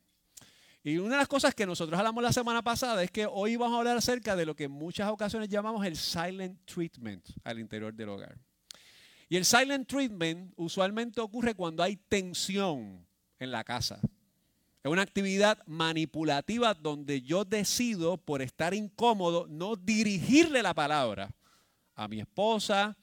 Y 0.84 0.98
una 0.98 1.12
de 1.12 1.18
las 1.18 1.28
cosas 1.28 1.54
que 1.54 1.66
nosotros 1.66 1.98
hablamos 2.00 2.24
la 2.24 2.32
semana 2.32 2.62
pasada 2.62 3.04
es 3.04 3.12
que 3.12 3.26
hoy 3.26 3.58
vamos 3.58 3.76
a 3.76 3.80
hablar 3.80 3.98
acerca 3.98 4.36
de 4.36 4.46
lo 4.46 4.56
que 4.56 4.66
en 4.66 4.72
muchas 4.72 5.10
ocasiones 5.10 5.50
llamamos 5.50 5.86
el 5.86 5.98
silent 5.98 6.58
treatment 6.66 7.26
al 7.44 7.60
interior 7.60 7.94
del 7.94 8.10
hogar. 8.10 8.38
Y 9.28 9.36
el 9.36 9.46
silent 9.46 9.88
treatment 9.88 10.54
usualmente 10.56 11.20
ocurre 11.20 11.54
cuando 11.54 11.84
hay 11.84 11.98
tensión 11.98 13.06
en 13.40 13.52
la 13.52 13.64
casa. 13.64 14.00
Es 14.82 14.90
una 14.90 15.02
actividad 15.02 15.60
manipulativa 15.68 16.74
donde 16.74 17.22
yo 17.22 17.44
decido, 17.44 18.18
por 18.18 18.42
estar 18.42 18.74
incómodo, 18.74 19.46
no 19.50 19.76
dirigirle 19.76 20.64
la 20.64 20.74
palabra 20.74 21.30
a 21.96 22.08
mi 22.08 22.22
esposa, 22.22 22.98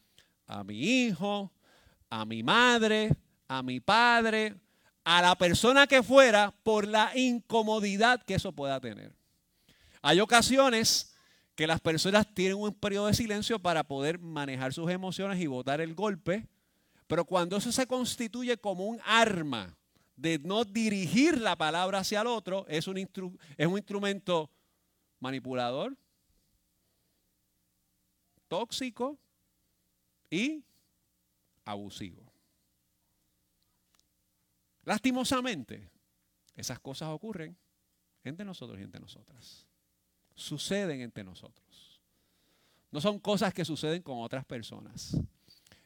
a 0.46 0.64
mi 0.64 0.78
hijo, 0.78 1.52
a 2.08 2.24
mi 2.24 2.42
madre, 2.42 3.10
a 3.46 3.62
mi 3.62 3.80
padre, 3.80 4.54
a 5.06 5.22
la 5.22 5.38
persona 5.38 5.86
que 5.86 6.02
fuera, 6.02 6.52
por 6.64 6.84
la 6.84 7.12
incomodidad 7.14 8.20
que 8.24 8.34
eso 8.34 8.50
pueda 8.50 8.80
tener. 8.80 9.14
Hay 10.02 10.18
ocasiones 10.18 11.14
que 11.54 11.68
las 11.68 11.80
personas 11.80 12.26
tienen 12.34 12.58
un 12.58 12.74
periodo 12.74 13.06
de 13.06 13.14
silencio 13.14 13.60
para 13.60 13.84
poder 13.84 14.18
manejar 14.18 14.74
sus 14.74 14.90
emociones 14.90 15.40
y 15.40 15.46
botar 15.46 15.80
el 15.80 15.94
golpe, 15.94 16.48
pero 17.06 17.24
cuando 17.24 17.56
eso 17.56 17.70
se 17.70 17.86
constituye 17.86 18.56
como 18.56 18.86
un 18.86 19.00
arma, 19.04 19.76
de 20.16 20.40
no 20.40 20.64
dirigir 20.64 21.40
la 21.40 21.54
palabra 21.54 22.00
hacia 22.00 22.22
el 22.22 22.26
otro 22.26 22.66
es 22.66 22.88
un, 22.88 22.98
es 22.98 23.66
un 23.66 23.76
instrumento 23.76 24.50
manipulador, 25.20 25.96
tóxico 28.48 29.16
y 30.30 30.64
abusivo. 31.64 32.26
Lastimosamente, 34.86 35.90
esas 36.54 36.78
cosas 36.78 37.08
ocurren 37.10 37.56
entre 38.22 38.46
nosotros 38.46 38.78
y 38.78 38.84
entre 38.84 39.00
nosotras. 39.00 39.66
Suceden 40.34 41.00
entre 41.00 41.24
nosotros. 41.24 42.00
No 42.92 43.00
son 43.00 43.18
cosas 43.18 43.52
que 43.52 43.64
suceden 43.64 44.00
con 44.00 44.20
otras 44.20 44.44
personas. 44.44 45.16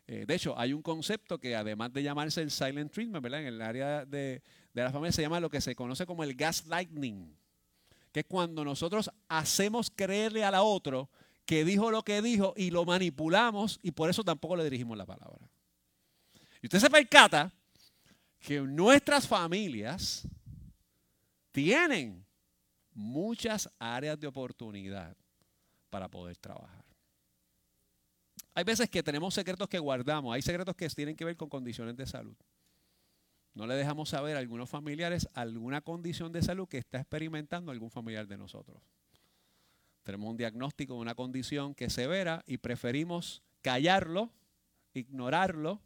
Eh, 0.06 0.26
de 0.26 0.34
hecho, 0.34 0.56
hay 0.58 0.74
un 0.74 0.82
concepto 0.82 1.38
que 1.38 1.56
además 1.56 1.92
de 1.94 2.02
llamarse 2.02 2.42
el 2.42 2.50
silent 2.50 2.92
treatment, 2.92 3.22
¿verdad? 3.22 3.40
En 3.40 3.46
el 3.46 3.62
área 3.62 4.04
de, 4.04 4.42
la 4.74 4.92
familia 4.92 5.12
se 5.12 5.22
llama 5.22 5.40
lo 5.40 5.48
que 5.48 5.62
se 5.62 5.74
conoce 5.74 6.04
como 6.04 6.22
el 6.22 6.34
gaslighting, 6.34 7.34
que 8.12 8.20
es 8.20 8.26
cuando 8.26 8.64
nosotros 8.66 9.10
hacemos 9.28 9.90
creerle 9.90 10.44
a 10.44 10.50
la 10.50 10.62
otro 10.62 11.08
que 11.46 11.64
dijo 11.64 11.90
lo 11.90 12.02
que 12.02 12.20
dijo 12.20 12.52
y 12.54 12.70
lo 12.70 12.84
manipulamos 12.84 13.80
y 13.82 13.92
por 13.92 14.10
eso 14.10 14.22
tampoco 14.22 14.56
le 14.56 14.64
dirigimos 14.64 14.98
la 14.98 15.06
palabra. 15.06 15.48
Y 16.60 16.66
usted 16.66 16.80
se 16.80 16.90
percata 16.90 17.50
que 18.40 18.60
nuestras 18.60 19.28
familias 19.28 20.26
tienen 21.52 22.24
muchas 22.92 23.70
áreas 23.78 24.18
de 24.18 24.26
oportunidad 24.26 25.16
para 25.90 26.08
poder 26.08 26.36
trabajar. 26.38 26.84
Hay 28.54 28.64
veces 28.64 28.88
que 28.90 29.02
tenemos 29.02 29.34
secretos 29.34 29.68
que 29.68 29.78
guardamos, 29.78 30.34
hay 30.34 30.42
secretos 30.42 30.74
que 30.74 30.88
tienen 30.88 31.14
que 31.14 31.24
ver 31.24 31.36
con 31.36 31.48
condiciones 31.48 31.96
de 31.96 32.06
salud. 32.06 32.34
No 33.54 33.66
le 33.66 33.74
dejamos 33.74 34.08
saber 34.08 34.36
a 34.36 34.38
algunos 34.38 34.70
familiares 34.70 35.28
alguna 35.34 35.80
condición 35.80 36.32
de 36.32 36.42
salud 36.42 36.68
que 36.68 36.78
está 36.78 36.98
experimentando 36.98 37.70
algún 37.70 37.90
familiar 37.90 38.26
de 38.26 38.38
nosotros. 38.38 38.80
Tenemos 40.02 40.30
un 40.30 40.36
diagnóstico 40.36 40.94
de 40.94 41.00
una 41.00 41.14
condición 41.14 41.74
que 41.74 41.86
es 41.86 41.92
severa 41.92 42.42
y 42.46 42.58
preferimos 42.58 43.42
callarlo, 43.60 44.30
ignorarlo 44.94 45.80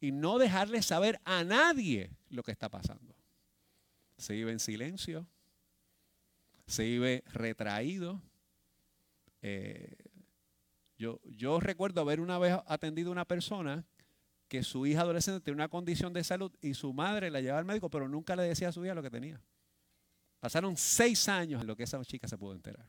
y 0.00 0.12
no 0.12 0.38
dejarle 0.38 0.82
saber 0.82 1.20
a 1.24 1.44
nadie 1.44 2.10
lo 2.30 2.42
que 2.42 2.52
está 2.52 2.68
pasando. 2.68 3.14
Se 4.16 4.34
vive 4.34 4.52
en 4.52 4.60
silencio, 4.60 5.26
se 6.66 6.84
vive 6.84 7.22
retraído, 7.32 8.22
eh, 9.42 9.96
yo, 11.24 11.60
recuerdo 11.60 12.02
haber 12.02 12.20
una 12.20 12.38
vez 12.38 12.58
atendido 12.66 13.08
a 13.08 13.12
una 13.12 13.24
persona 13.24 13.86
que 14.48 14.62
su 14.62 14.84
hija 14.84 15.00
adolescente 15.00 15.40
tenía 15.40 15.54
una 15.54 15.68
condición 15.68 16.12
de 16.12 16.22
salud 16.22 16.52
y 16.60 16.74
su 16.74 16.92
madre 16.92 17.30
la 17.30 17.40
llevaba 17.40 17.60
al 17.60 17.64
médico, 17.64 17.88
pero 17.88 18.06
nunca 18.06 18.36
le 18.36 18.42
decía 18.42 18.68
a 18.68 18.72
su 18.72 18.84
hija 18.84 18.94
lo 18.94 19.02
que 19.02 19.08
tenía. 19.08 19.40
Pasaron 20.40 20.76
seis 20.76 21.26
años 21.28 21.62
en 21.62 21.66
lo 21.66 21.74
que 21.74 21.84
esa 21.84 22.04
chica 22.04 22.28
se 22.28 22.36
pudo 22.36 22.52
enterar. 22.52 22.86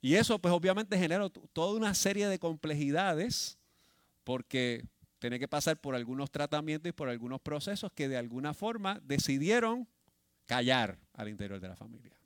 Y 0.00 0.14
eso 0.14 0.38
pues 0.38 0.54
obviamente 0.54 0.96
generó 0.96 1.28
toda 1.28 1.76
una 1.76 1.92
serie 1.94 2.26
de 2.26 2.38
complejidades 2.38 3.58
porque 4.24 4.84
tiene 5.18 5.38
que 5.38 5.48
pasar 5.48 5.80
por 5.80 5.94
algunos 5.94 6.30
tratamientos 6.30 6.88
y 6.88 6.92
por 6.92 7.08
algunos 7.08 7.40
procesos 7.40 7.92
que 7.92 8.08
de 8.08 8.16
alguna 8.16 8.54
forma 8.54 9.00
decidieron 9.04 9.86
callar 10.46 10.98
al 11.12 11.28
interior 11.28 11.60
de 11.60 11.68
la 11.68 11.76
familia. 11.76 12.16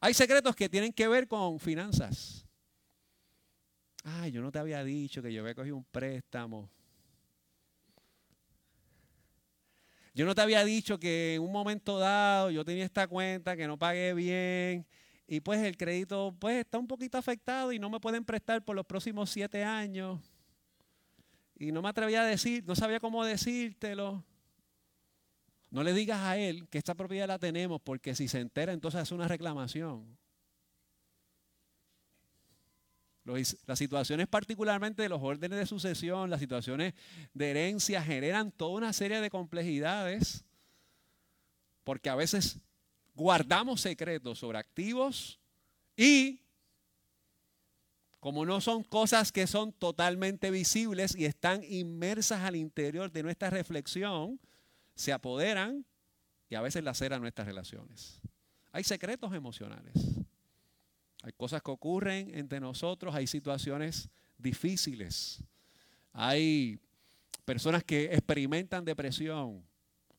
Hay 0.00 0.14
secretos 0.14 0.54
que 0.54 0.68
tienen 0.68 0.92
que 0.92 1.08
ver 1.08 1.26
con 1.26 1.58
finanzas. 1.58 2.46
Ay, 4.04 4.30
yo 4.30 4.40
no 4.40 4.52
te 4.52 4.58
había 4.58 4.84
dicho 4.84 5.20
que 5.20 5.32
yo 5.32 5.42
había 5.42 5.54
cogido 5.54 5.76
un 5.76 5.84
préstamo. 5.84 6.70
Yo 10.14 10.24
no 10.24 10.34
te 10.34 10.40
había 10.40 10.64
dicho 10.64 10.98
que 10.98 11.34
en 11.34 11.42
un 11.42 11.52
momento 11.52 11.98
dado 11.98 12.50
yo 12.50 12.64
tenía 12.64 12.84
esta 12.84 13.06
cuenta 13.06 13.56
que 13.56 13.66
no 13.66 13.78
pagué 13.78 14.14
bien 14.14 14.86
y 15.26 15.40
pues 15.40 15.60
el 15.62 15.76
crédito 15.76 16.34
pues 16.38 16.56
está 16.56 16.78
un 16.78 16.86
poquito 16.88 17.18
afectado 17.18 17.72
y 17.72 17.78
no 17.78 17.90
me 17.90 18.00
pueden 18.00 18.24
prestar 18.24 18.64
por 18.64 18.74
los 18.74 18.86
próximos 18.86 19.30
siete 19.30 19.62
años. 19.62 20.37
Y 21.58 21.72
no 21.72 21.82
me 21.82 21.88
atrevía 21.88 22.22
a 22.22 22.26
decir, 22.26 22.64
no 22.66 22.76
sabía 22.76 23.00
cómo 23.00 23.24
decírtelo. 23.24 24.24
No 25.70 25.82
le 25.82 25.92
digas 25.92 26.20
a 26.20 26.36
él 26.36 26.68
que 26.68 26.78
esta 26.78 26.94
propiedad 26.94 27.26
la 27.26 27.38
tenemos 27.38 27.80
porque 27.82 28.14
si 28.14 28.28
se 28.28 28.40
entera 28.40 28.72
entonces 28.72 29.02
es 29.02 29.12
una 29.12 29.28
reclamación. 29.28 30.16
Las 33.66 33.78
situaciones 33.78 34.26
particularmente 34.26 35.02
de 35.02 35.10
los 35.10 35.20
órdenes 35.22 35.58
de 35.58 35.66
sucesión, 35.66 36.30
las 36.30 36.40
situaciones 36.40 36.94
de 37.34 37.50
herencia 37.50 38.02
generan 38.02 38.50
toda 38.50 38.78
una 38.78 38.92
serie 38.94 39.20
de 39.20 39.28
complejidades 39.28 40.46
Porque 41.84 42.08
a 42.08 42.14
veces 42.14 42.58
guardamos 43.14 43.82
secretos 43.82 44.38
sobre 44.38 44.56
activos 44.56 45.38
y 45.94 46.40
como 48.28 48.44
no 48.44 48.60
son 48.60 48.82
cosas 48.82 49.32
que 49.32 49.46
son 49.46 49.72
totalmente 49.72 50.50
visibles 50.50 51.16
y 51.16 51.24
están 51.24 51.64
inmersas 51.64 52.42
al 52.42 52.56
interior 52.56 53.10
de 53.10 53.22
nuestra 53.22 53.48
reflexión, 53.48 54.38
se 54.94 55.14
apoderan 55.14 55.86
y 56.50 56.54
a 56.54 56.60
veces 56.60 56.84
laceran 56.84 57.22
nuestras 57.22 57.46
relaciones. 57.46 58.20
Hay 58.70 58.84
secretos 58.84 59.32
emocionales. 59.32 59.94
Hay 61.22 61.32
cosas 61.38 61.62
que 61.62 61.70
ocurren 61.70 62.30
entre 62.34 62.60
nosotros, 62.60 63.14
hay 63.14 63.26
situaciones 63.26 64.10
difíciles. 64.36 65.42
Hay 66.12 66.78
personas 67.46 67.82
que 67.82 68.12
experimentan 68.12 68.84
depresión 68.84 69.64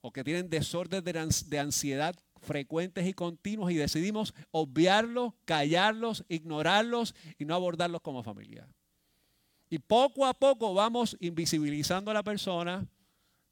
o 0.01 0.11
que 0.11 0.23
tienen 0.23 0.49
desórdenes 0.49 1.47
de 1.47 1.59
ansiedad 1.59 2.15
frecuentes 2.41 3.08
y 3.08 3.13
continuos 3.13 3.72
y 3.72 3.75
decidimos 3.75 4.34
obviarlos, 4.51 5.34
callarlos, 5.46 6.25
ignorarlos 6.29 7.15
y 7.38 7.46
no 7.46 7.55
abordarlos 7.55 8.01
como 8.01 8.24
familia. 8.24 8.67
Y 9.69 9.79
poco 9.79 10.25
a 10.25 10.34
poco 10.34 10.74
vamos 10.74 11.15
invisibilizando 11.19 12.12
a 12.12 12.15
la 12.15 12.24
persona, 12.24 12.88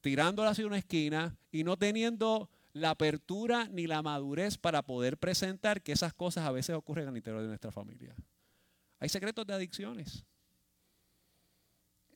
tirándola 0.01 0.49
hacia 0.49 0.65
una 0.65 0.79
esquina 0.79 1.37
y 1.51 1.63
no 1.63 1.77
teniendo 1.77 2.49
la 2.73 2.91
apertura 2.91 3.67
ni 3.71 3.87
la 3.87 4.01
madurez 4.01 4.57
para 4.57 4.81
poder 4.83 5.17
presentar 5.17 5.81
que 5.81 5.91
esas 5.91 6.13
cosas 6.13 6.45
a 6.45 6.51
veces 6.51 6.75
ocurren 6.75 7.07
al 7.07 7.17
interior 7.17 7.41
de 7.41 7.47
nuestra 7.47 7.71
familia. 7.71 8.15
Hay 8.99 9.09
secretos 9.09 9.45
de 9.45 9.53
adicciones. 9.53 10.25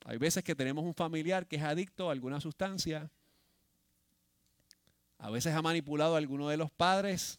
Hay 0.04 0.18
veces 0.18 0.42
que 0.42 0.54
tenemos 0.54 0.84
un 0.84 0.94
familiar 0.94 1.46
que 1.46 1.56
es 1.56 1.62
adicto 1.62 2.08
a 2.08 2.12
alguna 2.12 2.40
sustancia. 2.40 3.10
A 5.22 5.30
veces 5.30 5.54
ha 5.54 5.62
manipulado 5.62 6.16
a 6.16 6.18
alguno 6.18 6.48
de 6.48 6.56
los 6.56 6.68
padres 6.72 7.38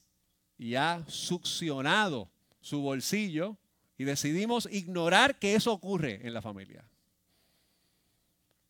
y 0.58 0.76
ha 0.76 1.04
succionado 1.10 2.32
su 2.62 2.82
bolsillo 2.82 3.58
y 3.98 4.06
decidimos 4.06 4.70
ignorar 4.72 5.38
que 5.38 5.54
eso 5.54 5.74
ocurre 5.74 6.26
en 6.26 6.34
la 6.34 6.42
familia. 6.42 6.86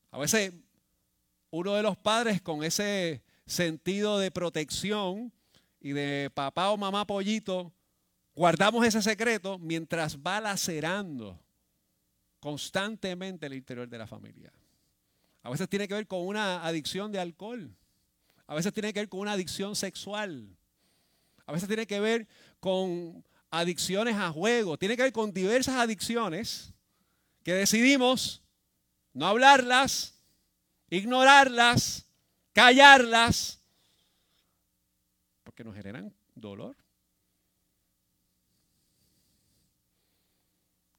A 0.10 0.18
veces 0.18 0.52
uno 1.52 1.76
de 1.76 1.84
los 1.84 1.96
padres 1.96 2.42
con 2.42 2.64
ese 2.64 3.22
sentido 3.46 4.18
de 4.18 4.32
protección 4.32 5.32
y 5.80 5.92
de 5.92 6.32
papá 6.34 6.72
o 6.72 6.78
mamá 6.78 7.06
pollito, 7.06 7.72
guardamos 8.34 8.84
ese 8.84 9.04
secreto 9.04 9.60
mientras 9.60 10.18
va 10.18 10.42
lacerando 10.42 11.40
constantemente 12.40 13.46
el 13.46 13.54
interior 13.54 13.88
de 13.88 13.98
la 14.00 14.08
familia. 14.08 14.52
A 15.44 15.52
veces 15.52 15.70
tiene 15.70 15.88
que 15.88 15.94
ver 15.94 16.08
con 16.08 16.26
una 16.26 16.66
adicción 16.66 17.12
de 17.12 17.20
alcohol. 17.20 17.78
A 18.54 18.56
veces 18.56 18.72
tiene 18.72 18.94
que 18.94 19.00
ver 19.00 19.10
con 19.10 19.22
una 19.22 19.32
adicción 19.32 19.76
sexual. 19.76 20.48
A 21.48 21.52
veces 21.52 21.68
tiene 21.68 21.88
que 21.88 22.00
ver 22.00 22.28
con 22.60 23.26
adicciones 23.50 24.16
a 24.16 24.32
juego. 24.32 24.78
Tiene 24.78 24.96
que 24.96 25.02
ver 25.02 25.12
con 25.12 25.34
diversas 25.34 25.74
adicciones 25.74 26.72
que 27.42 27.56
decidimos 27.56 28.44
no 29.12 29.26
hablarlas, 29.26 30.22
ignorarlas, 30.92 32.06
callarlas, 32.54 33.60
porque 35.44 35.64
nos 35.64 35.74
generan 35.74 36.14
dolor. 36.36 36.76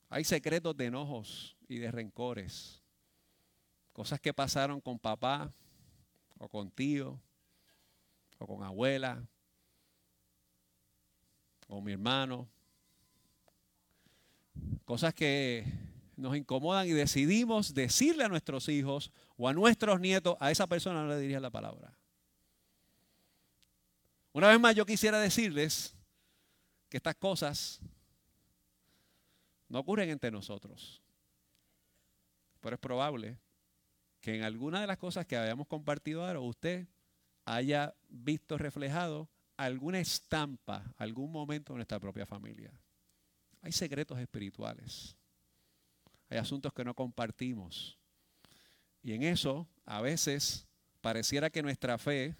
Hay 0.08 0.24
secretos 0.24 0.76
de 0.76 0.86
enojos 0.86 1.56
y 1.68 1.78
de 1.78 1.92
rencores. 1.92 2.82
Cosas 3.92 4.18
que 4.18 4.34
pasaron 4.34 4.80
con 4.80 4.98
papá 4.98 5.54
o 6.36 6.48
con 6.48 6.68
tío 6.68 7.20
o 8.38 8.46
con 8.46 8.62
abuela 8.62 9.26
o 11.68 11.80
mi 11.80 11.92
hermano. 11.92 12.48
Cosas 14.84 15.14
que 15.14 15.64
nos 16.16 16.36
incomodan 16.36 16.86
y 16.86 16.92
decidimos 16.92 17.74
decirle 17.74 18.24
a 18.24 18.28
nuestros 18.28 18.68
hijos 18.68 19.10
o 19.36 19.48
a 19.48 19.52
nuestros 19.52 20.00
nietos, 20.00 20.36
a 20.40 20.50
esa 20.50 20.66
persona 20.66 21.02
no 21.02 21.08
le 21.08 21.18
diría 21.18 21.40
la 21.40 21.50
palabra. 21.50 21.96
Una 24.32 24.48
vez 24.48 24.60
más 24.60 24.74
yo 24.74 24.84
quisiera 24.84 25.18
decirles 25.20 25.94
que 26.88 26.96
estas 26.96 27.14
cosas 27.14 27.80
no 29.68 29.80
ocurren 29.80 30.10
entre 30.10 30.30
nosotros. 30.30 31.00
Pero 32.60 32.74
es 32.74 32.80
probable 32.80 33.38
que 34.20 34.36
en 34.36 34.42
alguna 34.42 34.80
de 34.80 34.86
las 34.86 34.98
cosas 34.98 35.26
que 35.26 35.36
habíamos 35.36 35.66
compartido 35.66 36.24
ahora 36.24 36.40
usted 36.40 36.86
haya 37.44 37.94
visto 38.08 38.58
reflejado 38.58 39.28
alguna 39.56 40.00
estampa, 40.00 40.84
algún 40.96 41.30
momento 41.30 41.72
en 41.72 41.76
nuestra 41.76 42.00
propia 42.00 42.26
familia. 42.26 42.72
Hay 43.62 43.72
secretos 43.72 44.18
espirituales. 44.18 45.16
Hay 46.28 46.38
asuntos 46.38 46.72
que 46.72 46.84
no 46.84 46.94
compartimos. 46.94 47.98
Y 49.02 49.12
en 49.12 49.22
eso, 49.22 49.68
a 49.84 50.00
veces, 50.00 50.66
pareciera 51.00 51.50
que 51.50 51.62
nuestra 51.62 51.98
fe 51.98 52.34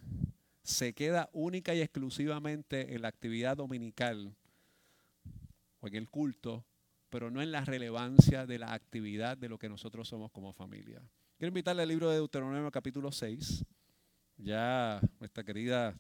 se 0.63 0.95
queda 0.95 1.29
única 1.33 1.75
y 1.75 1.81
exclusivamente 1.81 2.95
en 2.95 3.03
la 3.03 3.09
actividad 3.09 3.57
dominical 3.57 4.35
o 5.81 5.87
en 5.87 5.95
el 5.95 6.09
culto, 6.09 6.65
pero 7.11 7.31
no 7.31 7.43
en 7.43 7.53
la 7.53 7.65
relevancia 7.65 8.47
de 8.47 8.59
la 8.59 8.73
actividad 8.73 9.37
de 9.37 9.51
lo 9.51 9.59
que 9.59 9.69
nosotros 9.69 10.09
somos 10.09 10.33
como 10.33 10.53
familia. 10.55 11.03
Quiero 11.37 11.49
invitarle 11.49 11.83
al 11.83 11.89
libro 11.89 12.09
de 12.09 12.17
Deuteronomio 12.17 12.71
capítulo 12.71 13.13
6. 13.13 13.65
Ya 14.37 15.01
nuestra 15.21 15.45
querida 15.45 15.97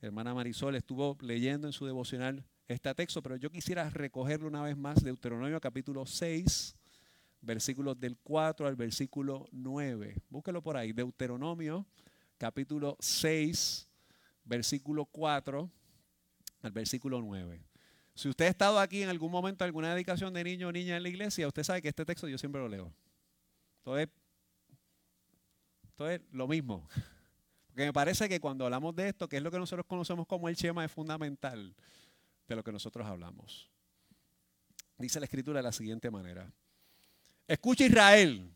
hermana 0.00 0.34
Marisol 0.34 0.74
estuvo 0.74 1.16
leyendo 1.20 1.68
en 1.68 1.72
su 1.72 1.86
devocional 1.86 2.44
este 2.66 2.92
texto, 2.94 3.22
pero 3.22 3.36
yo 3.36 3.50
quisiera 3.50 3.88
recogerlo 3.90 4.48
una 4.48 4.62
vez 4.62 4.76
más, 4.76 5.02
Deuteronomio 5.02 5.60
capítulo 5.60 6.04
6, 6.04 6.76
versículos 7.40 7.98
del 7.98 8.16
4 8.18 8.66
al 8.66 8.74
versículo 8.74 9.48
9. 9.52 10.16
Búsquelo 10.28 10.62
por 10.62 10.76
ahí, 10.76 10.92
Deuteronomio 10.92 11.86
capítulo 12.38 12.96
6, 12.98 13.88
versículo 14.44 15.04
4 15.06 15.70
al 16.62 16.72
versículo 16.72 17.20
9. 17.22 17.62
Si 18.14 18.28
usted 18.28 18.46
ha 18.46 18.48
estado 18.48 18.80
aquí 18.80 19.02
en 19.02 19.10
algún 19.10 19.30
momento, 19.30 19.64
alguna 19.64 19.94
dedicación 19.94 20.34
de 20.34 20.42
niño 20.42 20.68
o 20.68 20.72
niña 20.72 20.96
en 20.96 21.02
la 21.04 21.08
iglesia, 21.08 21.46
usted 21.46 21.62
sabe 21.62 21.82
que 21.82 21.88
este 21.88 22.04
texto 22.04 22.26
yo 22.28 22.38
siempre 22.38 22.60
lo 22.60 22.68
leo. 22.68 22.92
Entonces, 23.78 24.08
entonces 25.90 26.20
lo 26.32 26.48
mismo. 26.48 26.88
Porque 27.76 27.88
me 27.88 27.92
parece 27.92 28.26
que 28.26 28.40
cuando 28.40 28.64
hablamos 28.64 28.96
de 28.96 29.10
esto, 29.10 29.28
que 29.28 29.36
es 29.36 29.42
lo 29.42 29.50
que 29.50 29.58
nosotros 29.58 29.84
conocemos 29.86 30.26
como 30.26 30.48
el 30.48 30.56
Shema, 30.56 30.82
es 30.82 30.90
fundamental 30.90 31.76
de 32.48 32.56
lo 32.56 32.64
que 32.64 32.72
nosotros 32.72 33.06
hablamos. 33.06 33.70
Dice 34.96 35.20
la 35.20 35.26
escritura 35.26 35.58
de 35.58 35.62
la 35.62 35.72
siguiente 35.72 36.10
manera. 36.10 36.50
Escucha 37.46 37.84
Israel. 37.84 38.50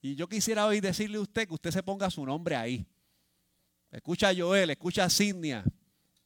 Y 0.00 0.14
yo 0.14 0.28
quisiera 0.28 0.66
hoy 0.66 0.78
decirle 0.78 1.16
a 1.16 1.20
usted 1.20 1.48
que 1.48 1.54
usted 1.54 1.72
se 1.72 1.82
ponga 1.82 2.08
su 2.10 2.24
nombre 2.24 2.54
ahí. 2.54 2.86
Escucha 3.90 4.28
a 4.28 4.34
Joel, 4.36 4.70
escucha 4.70 5.02
a 5.02 5.10
Sidnia, 5.10 5.64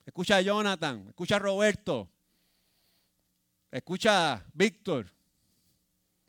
escucha 0.05 0.37
a 0.37 0.43
Jonathan, 0.43 1.07
escucha 1.09 1.37
a 1.37 1.39
Roberto, 1.39 2.11
escucha 3.71 4.35
a 4.35 4.47
Víctor, 4.53 5.11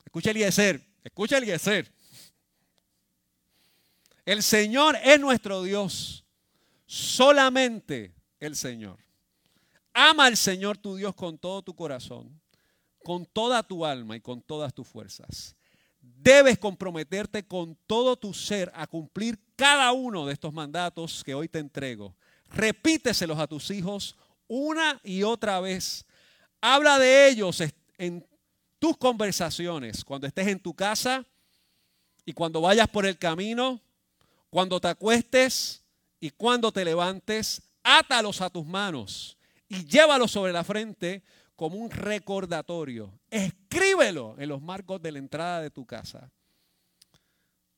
escucha 0.06 0.30
a 0.30 0.32
Eliezer, 0.32 0.82
escucha 1.04 1.36
a 1.36 1.40
Eliezer. 1.40 1.94
El 4.26 4.44
Señor 4.44 4.98
es 5.04 5.20
nuestro 5.20 5.64
Dios, 5.64 6.26
solamente 6.86 8.14
el 8.40 8.56
Señor. 8.56 8.98
Ama 9.94 10.26
al 10.26 10.36
Señor 10.36 10.78
tu 10.78 10.96
Dios 10.96 11.16
con 11.16 11.38
todo 11.38 11.62
tu 11.62 11.76
corazón, 11.76 12.42
con 13.04 13.26
toda 13.26 13.64
tu 13.64 13.86
alma 13.86 14.18
y 14.18 14.22
con 14.22 14.42
todas 14.42 14.74
tus 14.74 14.88
fuerzas 14.88 15.56
debes 16.26 16.58
comprometerte 16.58 17.46
con 17.46 17.78
todo 17.88 18.16
tu 18.16 18.34
ser 18.34 18.72
a 18.76 18.88
cumplir 18.88 19.40
cada 19.56 19.92
uno 19.92 20.26
de 20.26 20.34
estos 20.34 20.54
mandatos 20.54 21.24
que 21.24 21.34
hoy 21.34 21.48
te 21.48 21.60
entrego. 21.60 22.16
Repíteselos 22.50 23.40
a 23.40 23.48
tus 23.48 23.70
hijos 23.72 24.16
una 24.48 25.00
y 25.04 25.24
otra 25.24 25.60
vez. 25.60 26.06
Habla 26.62 27.00
de 27.00 27.30
ellos 27.30 27.62
en 27.98 28.26
tus 28.80 28.98
conversaciones, 28.98 30.04
cuando 30.04 30.28
estés 30.28 30.48
en 30.48 30.60
tu 30.60 30.74
casa 30.74 31.26
y 32.26 32.34
cuando 32.34 32.62
vayas 32.62 32.88
por 32.88 33.06
el 33.06 33.18
camino, 33.18 33.80
cuando 34.56 34.80
te 34.80 34.88
acuestes 34.88 35.84
y 36.18 36.30
cuando 36.30 36.72
te 36.72 36.86
levantes. 36.86 37.62
Átalos 37.84 38.40
a 38.40 38.50
tus 38.50 38.66
manos 38.66 39.38
y 39.68 39.84
llévalos 39.84 40.32
sobre 40.32 40.54
la 40.54 40.64
frente 40.64 41.24
como 41.58 41.76
un 41.76 41.92
recordatorio. 41.92 43.20
Escríbelo 43.30 44.34
en 44.40 44.48
los 44.48 44.62
marcos 44.62 45.02
de 45.02 45.12
la 45.12 45.20
entrada 45.20 45.60
de 45.60 45.72
tu 45.72 45.86
casa 45.86 46.32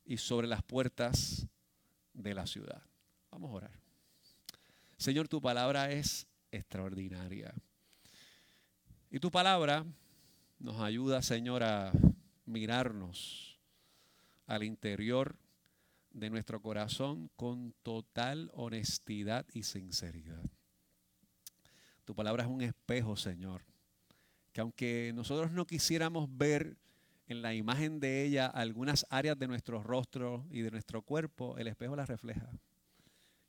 y 0.06 0.18
sobre 0.18 0.46
las 0.46 0.62
puertas 0.62 1.48
de 2.14 2.36
la 2.36 2.46
ciudad. 2.46 2.84
Vamos 3.32 3.50
a 3.50 3.56
orar. 3.56 3.80
Señor, 4.98 5.28
tu 5.28 5.42
palabra 5.42 5.92
es 5.92 6.28
extraordinaria. 6.52 7.56
Y 9.10 9.18
tu 9.18 9.32
palabra 9.32 9.84
nos 10.60 10.80
ayuda, 10.80 11.24
Señor, 11.24 11.64
a 11.64 11.92
mirarnos 12.46 13.58
al 14.46 14.62
interior 14.62 15.36
de 16.20 16.32
nuestro 16.32 16.62
corazón 16.62 17.30
con 17.36 17.74
total 17.84 18.50
honestidad 18.56 19.46
y 19.54 19.64
sinceridad. 19.64 20.44
Tu 22.06 22.16
palabra 22.16 22.44
es 22.44 22.50
un 22.50 22.62
espejo, 22.62 23.16
Señor. 23.16 23.64
Que 24.52 24.62
aunque 24.62 25.12
nosotros 25.14 25.52
no 25.52 25.68
quisiéramos 25.68 26.28
ver 26.36 26.76
en 27.28 27.44
la 27.44 27.54
imagen 27.54 28.00
de 28.00 28.24
ella 28.24 28.48
algunas 28.48 29.06
áreas 29.12 29.38
de 29.38 29.48
nuestro 29.48 29.84
rostro 29.84 30.48
y 30.50 30.62
de 30.62 30.72
nuestro 30.72 31.04
cuerpo, 31.04 31.56
el 31.60 31.68
espejo 31.68 31.96
la 31.96 32.06
refleja. 32.06 32.50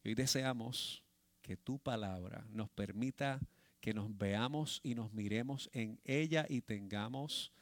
Y 0.05 0.11
hoy 0.11 0.15
deseamos 0.15 1.03
que 1.41 1.57
tu 1.57 1.79
palabra 1.79 2.45
nos 2.51 2.69
permita 2.69 3.41
que 3.81 3.95
nos 3.95 4.15
veamos 4.19 4.81
y 4.83 4.95
nos 4.95 5.13
miremos 5.15 5.71
en 5.73 6.01
ella 6.05 6.45
y 6.49 6.61
tengamos 6.61 7.53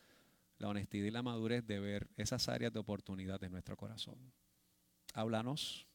la 0.59 0.69
honestidad 0.69 1.07
y 1.07 1.11
la 1.11 1.23
madurez 1.23 1.64
de 1.64 1.79
ver 1.79 2.09
esas 2.16 2.49
áreas 2.49 2.73
de 2.73 2.81
oportunidad 2.81 3.38
de 3.38 3.51
nuestro 3.51 3.77
corazón. 3.77 4.16
Háblanos 5.16 5.87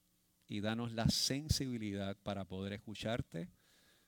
y 0.47 0.61
danos 0.61 0.93
la 0.93 1.07
sensibilidad 1.07 2.17
para 2.23 2.43
poder 2.43 2.73
escucharte 2.73 3.51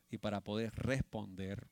y 0.10 0.18
para 0.18 0.42
poder 0.42 0.74
responder 0.74 1.68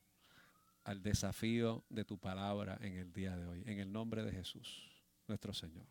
al 0.84 1.02
desafío 1.02 1.84
de 1.90 2.06
tu 2.06 2.20
palabra 2.20 2.78
en 2.82 2.98
el 2.98 3.12
día 3.12 3.36
de 3.36 3.48
hoy. 3.48 3.64
En 3.66 3.80
el 3.80 3.92
nombre 3.92 4.24
de 4.24 4.32
Jesús, 4.32 4.92
nuestro 5.28 5.56
Señor. 5.56 5.88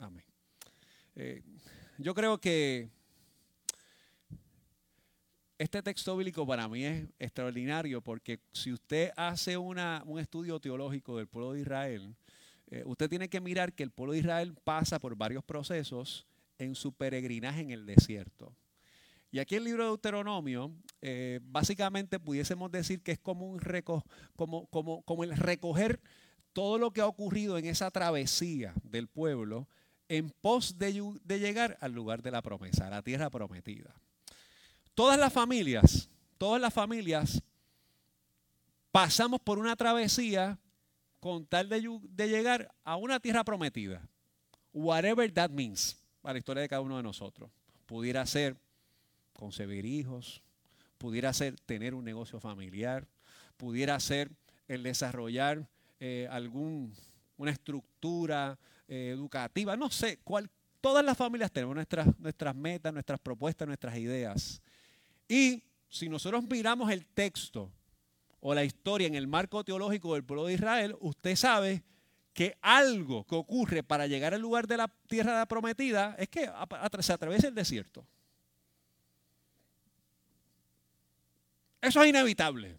Amén. 0.00 0.24
Eh, 1.16 1.42
yo 1.98 2.14
creo 2.14 2.38
que 2.38 2.88
este 5.58 5.82
texto 5.82 6.16
bíblico 6.16 6.46
para 6.46 6.66
mí 6.66 6.82
es 6.82 7.06
extraordinario 7.18 8.00
porque 8.00 8.40
si 8.52 8.72
usted 8.72 9.12
hace 9.18 9.58
una, 9.58 10.02
un 10.06 10.18
estudio 10.18 10.58
teológico 10.60 11.18
del 11.18 11.26
pueblo 11.26 11.52
de 11.52 11.60
Israel, 11.60 12.16
eh, 12.68 12.84
usted 12.86 13.10
tiene 13.10 13.28
que 13.28 13.42
mirar 13.42 13.74
que 13.74 13.82
el 13.82 13.90
pueblo 13.90 14.14
de 14.14 14.20
Israel 14.20 14.54
pasa 14.64 14.98
por 14.98 15.14
varios 15.14 15.44
procesos 15.44 16.26
en 16.58 16.74
su 16.74 16.92
peregrinaje 16.92 17.60
en 17.60 17.70
el 17.70 17.86
desierto. 17.86 18.54
Y 19.30 19.38
aquí 19.38 19.56
el 19.56 19.64
libro 19.64 19.82
de 19.84 19.88
Deuteronomio, 19.88 20.72
eh, 21.02 21.40
básicamente 21.42 22.18
pudiésemos 22.18 22.70
decir 22.70 23.02
que 23.02 23.12
es 23.12 23.18
como, 23.18 23.46
un 23.46 23.60
como, 24.34 24.66
como, 24.66 25.02
como 25.02 25.24
el 25.24 25.36
recoger 25.36 26.00
todo 26.52 26.78
lo 26.78 26.90
que 26.90 27.02
ha 27.02 27.06
ocurrido 27.06 27.58
en 27.58 27.66
esa 27.66 27.90
travesía 27.90 28.72
del 28.82 29.08
pueblo 29.08 29.68
en 30.08 30.30
pos 30.30 30.78
de, 30.78 30.92
llegar 31.38 31.76
al 31.80 31.92
lugar 31.92 32.22
de 32.22 32.30
la 32.30 32.42
promesa, 32.42 32.86
a 32.86 32.90
la 32.90 33.02
tierra 33.02 33.30
prometida. 33.30 33.94
Todas 34.94 35.18
las 35.18 35.32
familias, 35.32 36.08
todas 36.38 36.60
las 36.60 36.72
familias 36.72 37.42
pasamos 38.90 39.40
por 39.40 39.58
una 39.58 39.76
travesía 39.76 40.58
con 41.20 41.44
tal 41.44 41.68
de, 41.68 41.82
llegar 42.26 42.72
a 42.84 42.96
una 42.96 43.20
tierra 43.20 43.44
prometida. 43.44 44.08
Whatever 44.72 45.30
that 45.32 45.50
means 45.50 45.96
para 46.26 46.34
la 46.34 46.38
historia 46.40 46.62
de 46.62 46.68
cada 46.68 46.82
uno 46.82 46.96
de 46.96 47.04
nosotros. 47.04 47.48
Pudiera 47.86 48.26
ser 48.26 48.56
concebir 49.32 49.86
hijos, 49.86 50.42
pudiera 50.98 51.32
ser 51.32 51.54
tener 51.60 51.94
un 51.94 52.04
negocio 52.04 52.40
familiar, 52.40 53.06
pudiera 53.56 54.00
ser 54.00 54.32
el 54.66 54.82
desarrollar 54.82 55.68
eh, 56.00 56.26
alguna 56.28 56.90
estructura 57.46 58.58
eh, 58.88 59.10
educativa, 59.14 59.76
no 59.76 59.88
sé, 59.88 60.18
cuál, 60.24 60.50
todas 60.80 61.04
las 61.04 61.16
familias 61.16 61.52
tenemos 61.52 61.76
nuestras, 61.76 62.08
nuestras 62.18 62.56
metas, 62.56 62.92
nuestras 62.92 63.20
propuestas, 63.20 63.68
nuestras 63.68 63.96
ideas. 63.96 64.60
Y 65.28 65.62
si 65.88 66.08
nosotros 66.08 66.42
miramos 66.50 66.90
el 66.90 67.06
texto 67.06 67.70
o 68.40 68.52
la 68.52 68.64
historia 68.64 69.06
en 69.06 69.14
el 69.14 69.28
marco 69.28 69.62
teológico 69.62 70.14
del 70.14 70.24
pueblo 70.24 70.46
de 70.46 70.54
Israel, 70.54 70.96
usted 70.98 71.36
sabe 71.36 71.84
que 72.36 72.58
algo 72.60 73.24
que 73.24 73.34
ocurre 73.34 73.82
para 73.82 74.06
llegar 74.06 74.34
al 74.34 74.42
lugar 74.42 74.66
de 74.66 74.76
la 74.76 74.88
tierra 75.08 75.46
prometida 75.46 76.14
es 76.18 76.28
que 76.28 76.50
se 77.00 77.12
atraviesa 77.14 77.48
el 77.48 77.54
desierto. 77.54 78.06
Eso 81.80 82.02
es 82.02 82.10
inevitable. 82.10 82.78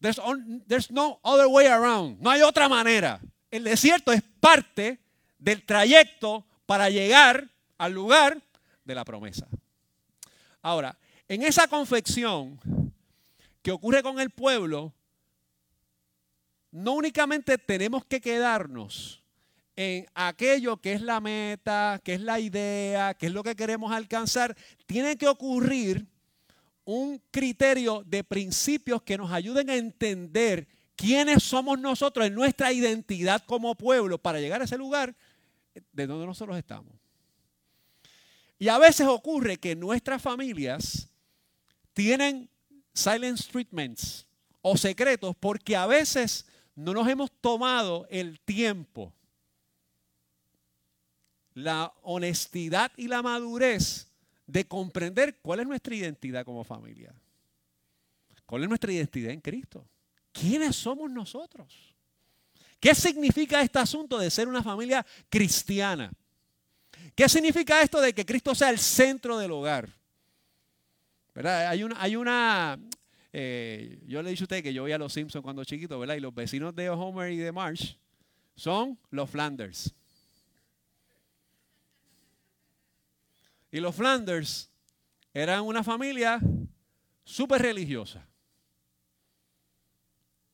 There's, 0.00 0.90
no 0.90 1.20
other 1.20 1.48
way 1.48 1.66
around. 1.66 2.18
No 2.22 2.30
hay 2.30 2.40
otra 2.40 2.66
manera. 2.66 3.20
El 3.50 3.64
desierto 3.64 4.10
es 4.10 4.22
parte 4.40 4.98
del 5.38 5.66
trayecto 5.66 6.46
para 6.64 6.88
llegar 6.88 7.46
al 7.76 7.92
lugar 7.92 8.40
de 8.86 8.94
la 8.94 9.04
promesa. 9.04 9.46
Ahora, 10.62 10.96
en 11.28 11.42
esa 11.42 11.68
confección 11.68 12.58
que 13.60 13.70
ocurre 13.70 14.02
con 14.02 14.18
el 14.18 14.30
pueblo, 14.30 14.94
no 16.70 16.94
únicamente 16.94 17.58
tenemos 17.58 18.04
que 18.04 18.20
quedarnos 18.20 19.22
en 19.76 20.06
aquello 20.14 20.76
que 20.78 20.92
es 20.92 21.02
la 21.02 21.20
meta, 21.20 22.00
que 22.02 22.14
es 22.14 22.20
la 22.20 22.40
idea, 22.40 23.14
que 23.14 23.26
es 23.26 23.32
lo 23.32 23.44
que 23.44 23.54
queremos 23.54 23.92
alcanzar, 23.92 24.56
tiene 24.86 25.16
que 25.16 25.28
ocurrir 25.28 26.04
un 26.84 27.22
criterio 27.30 28.02
de 28.04 28.24
principios 28.24 29.02
que 29.02 29.16
nos 29.16 29.30
ayuden 29.30 29.70
a 29.70 29.76
entender 29.76 30.66
quiénes 30.96 31.44
somos 31.44 31.78
nosotros 31.78 32.26
en 32.26 32.34
nuestra 32.34 32.72
identidad 32.72 33.44
como 33.46 33.76
pueblo 33.76 34.18
para 34.18 34.40
llegar 34.40 34.60
a 34.60 34.64
ese 34.64 34.76
lugar 34.76 35.14
de 35.92 36.06
donde 36.06 36.26
nosotros 36.26 36.58
estamos. 36.58 36.92
Y 38.58 38.68
a 38.68 38.78
veces 38.78 39.06
ocurre 39.06 39.58
que 39.58 39.76
nuestras 39.76 40.20
familias 40.20 41.08
tienen 41.92 42.50
silent 42.92 43.40
treatments 43.46 44.26
o 44.60 44.76
secretos 44.76 45.36
porque 45.38 45.76
a 45.76 45.86
veces 45.86 46.46
no 46.78 46.94
nos 46.94 47.08
hemos 47.08 47.32
tomado 47.40 48.06
el 48.08 48.38
tiempo, 48.38 49.12
la 51.54 51.92
honestidad 52.02 52.92
y 52.96 53.08
la 53.08 53.20
madurez 53.20 54.06
de 54.46 54.64
comprender 54.64 55.40
cuál 55.42 55.58
es 55.58 55.66
nuestra 55.66 55.96
identidad 55.96 56.44
como 56.44 56.62
familia. 56.62 57.12
¿Cuál 58.46 58.62
es 58.62 58.68
nuestra 58.68 58.92
identidad 58.92 59.32
en 59.32 59.40
Cristo? 59.40 59.84
¿Quiénes 60.30 60.76
somos 60.76 61.10
nosotros? 61.10 61.96
¿Qué 62.78 62.94
significa 62.94 63.60
este 63.60 63.80
asunto 63.80 64.16
de 64.16 64.30
ser 64.30 64.46
una 64.46 64.62
familia 64.62 65.04
cristiana? 65.28 66.12
¿Qué 67.16 67.28
significa 67.28 67.82
esto 67.82 68.00
de 68.00 68.14
que 68.14 68.24
Cristo 68.24 68.54
sea 68.54 68.70
el 68.70 68.78
centro 68.78 69.36
del 69.36 69.50
hogar? 69.50 69.92
¿Verdad? 71.34 71.66
Hay 71.70 71.82
una, 71.82 72.00
hay 72.00 72.14
una 72.14 72.78
eh, 73.32 74.00
yo 74.06 74.22
le 74.22 74.30
dicho 74.30 74.44
a 74.44 74.46
usted 74.46 74.62
que 74.62 74.72
yo 74.72 74.84
vi 74.84 74.92
a 74.92 74.98
los 74.98 75.12
Simpsons 75.12 75.42
cuando 75.42 75.64
chiquito, 75.64 75.98
¿verdad? 75.98 76.16
Y 76.16 76.20
los 76.20 76.34
vecinos 76.34 76.74
de 76.74 76.88
Homer 76.90 77.32
y 77.32 77.36
de 77.36 77.52
Marsh 77.52 77.96
son 78.54 78.98
los 79.10 79.28
Flanders. 79.28 79.94
Y 83.70 83.80
los 83.80 83.94
Flanders 83.94 84.70
eran 85.34 85.62
una 85.62 85.84
familia 85.84 86.40
súper 87.22 87.62
religiosa. 87.62 88.26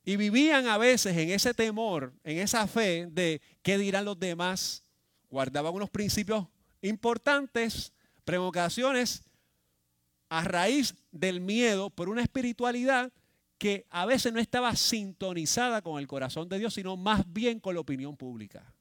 Y 0.05 0.17
vivían 0.17 0.67
a 0.67 0.77
veces 0.77 1.17
en 1.17 1.31
ese 1.31 1.55
temor, 1.55 2.13
en 2.25 2.39
esa 2.39 2.67
fe 2.67 3.07
de 3.11 3.41
qué 3.63 3.79
dirán 3.79 4.05
los 4.05 4.19
demás. 4.19 4.83
Guardaban 5.31 5.73
unos 5.73 5.89
principios 5.89 6.47
importantes, 6.83 7.93
provocaciones 8.25 9.25
a 10.35 10.43
raíz 10.43 10.97
del 11.13 11.41
miedo 11.41 11.91
por 11.91 12.09
una 12.09 12.21
espiritualidad 12.21 13.13
que 13.57 13.87
a 13.89 14.05
veces 14.05 14.33
no 14.33 14.41
estaba 14.41 14.75
sintonizada 14.75 15.81
con 15.81 16.01
el 16.01 16.09
corazón 16.09 16.49
de 16.49 16.59
Dios, 16.59 16.75
sino 16.75 16.97
más 16.97 17.23
bien 17.33 17.61
con 17.61 17.75
la 17.75 17.81
opinión 17.81 18.17
pública. 18.17 18.75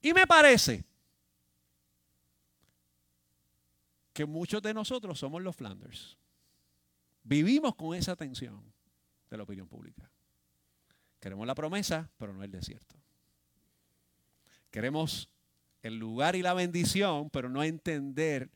Y 0.00 0.14
me 0.14 0.26
parece 0.26 0.86
que 4.14 4.24
muchos 4.24 4.62
de 4.62 4.72
nosotros 4.72 5.18
somos 5.18 5.42
los 5.42 5.54
Flanders. 5.54 6.16
Vivimos 7.22 7.74
con 7.74 7.94
esa 7.94 8.16
tensión 8.16 8.72
de 9.28 9.36
la 9.36 9.42
opinión 9.42 9.68
pública. 9.68 10.10
Queremos 11.20 11.46
la 11.46 11.54
promesa, 11.54 12.10
pero 12.16 12.32
no 12.32 12.42
el 12.42 12.50
desierto. 12.50 12.96
Queremos 14.70 15.28
el 15.82 15.98
lugar 15.98 16.36
y 16.36 16.42
la 16.42 16.54
bendición, 16.54 17.30
pero 17.30 17.48
no 17.48 17.62
entender 17.62 18.50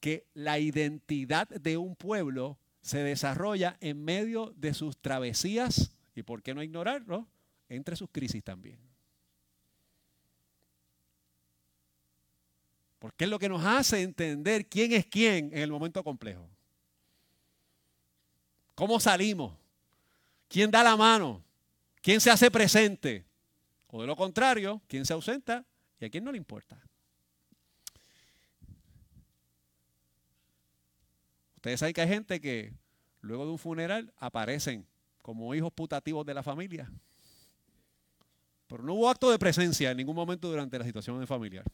que 0.00 0.26
la 0.34 0.58
identidad 0.58 1.48
de 1.48 1.76
un 1.76 1.94
pueblo 1.94 2.58
se 2.80 2.98
desarrolla 2.98 3.76
en 3.80 4.04
medio 4.04 4.52
de 4.56 4.74
sus 4.74 4.96
travesías 4.96 5.92
y, 6.14 6.22
¿por 6.22 6.42
qué 6.42 6.54
no 6.54 6.62
ignorarlo? 6.62 7.28
Entre 7.68 7.96
sus 7.96 8.10
crisis 8.10 8.42
también. 8.42 8.78
Porque 12.98 13.24
es 13.24 13.30
lo 13.30 13.38
que 13.38 13.48
nos 13.48 13.64
hace 13.64 14.02
entender 14.02 14.66
quién 14.66 14.92
es 14.92 15.06
quién 15.06 15.46
en 15.52 15.58
el 15.58 15.70
momento 15.70 16.04
complejo. 16.04 16.48
¿Cómo 18.74 19.00
salimos? 19.00 19.54
¿Quién 20.48 20.70
da 20.70 20.82
la 20.82 20.96
mano? 20.96 21.42
¿Quién 22.00 22.20
se 22.20 22.30
hace 22.30 22.50
presente? 22.50 23.24
O 23.88 24.00
de 24.00 24.06
lo 24.06 24.16
contrario, 24.16 24.82
¿quién 24.88 25.06
se 25.06 25.12
ausenta? 25.12 25.64
¿Y 26.02 26.04
a 26.04 26.10
quién 26.10 26.24
no 26.24 26.32
le 26.32 26.38
importa? 26.38 26.76
Ustedes 31.54 31.78
saben 31.78 31.94
que 31.94 32.00
hay 32.00 32.08
gente 32.08 32.40
que 32.40 32.74
luego 33.20 33.44
de 33.44 33.52
un 33.52 33.58
funeral 33.58 34.12
aparecen 34.16 34.84
como 35.18 35.54
hijos 35.54 35.72
putativos 35.72 36.26
de 36.26 36.34
la 36.34 36.42
familia. 36.42 36.90
Pero 38.66 38.82
no 38.82 38.94
hubo 38.94 39.08
acto 39.08 39.30
de 39.30 39.38
presencia 39.38 39.92
en 39.92 39.96
ningún 39.96 40.16
momento 40.16 40.48
durante 40.48 40.76
la 40.76 40.84
situación 40.84 41.24
familiar. 41.24 41.64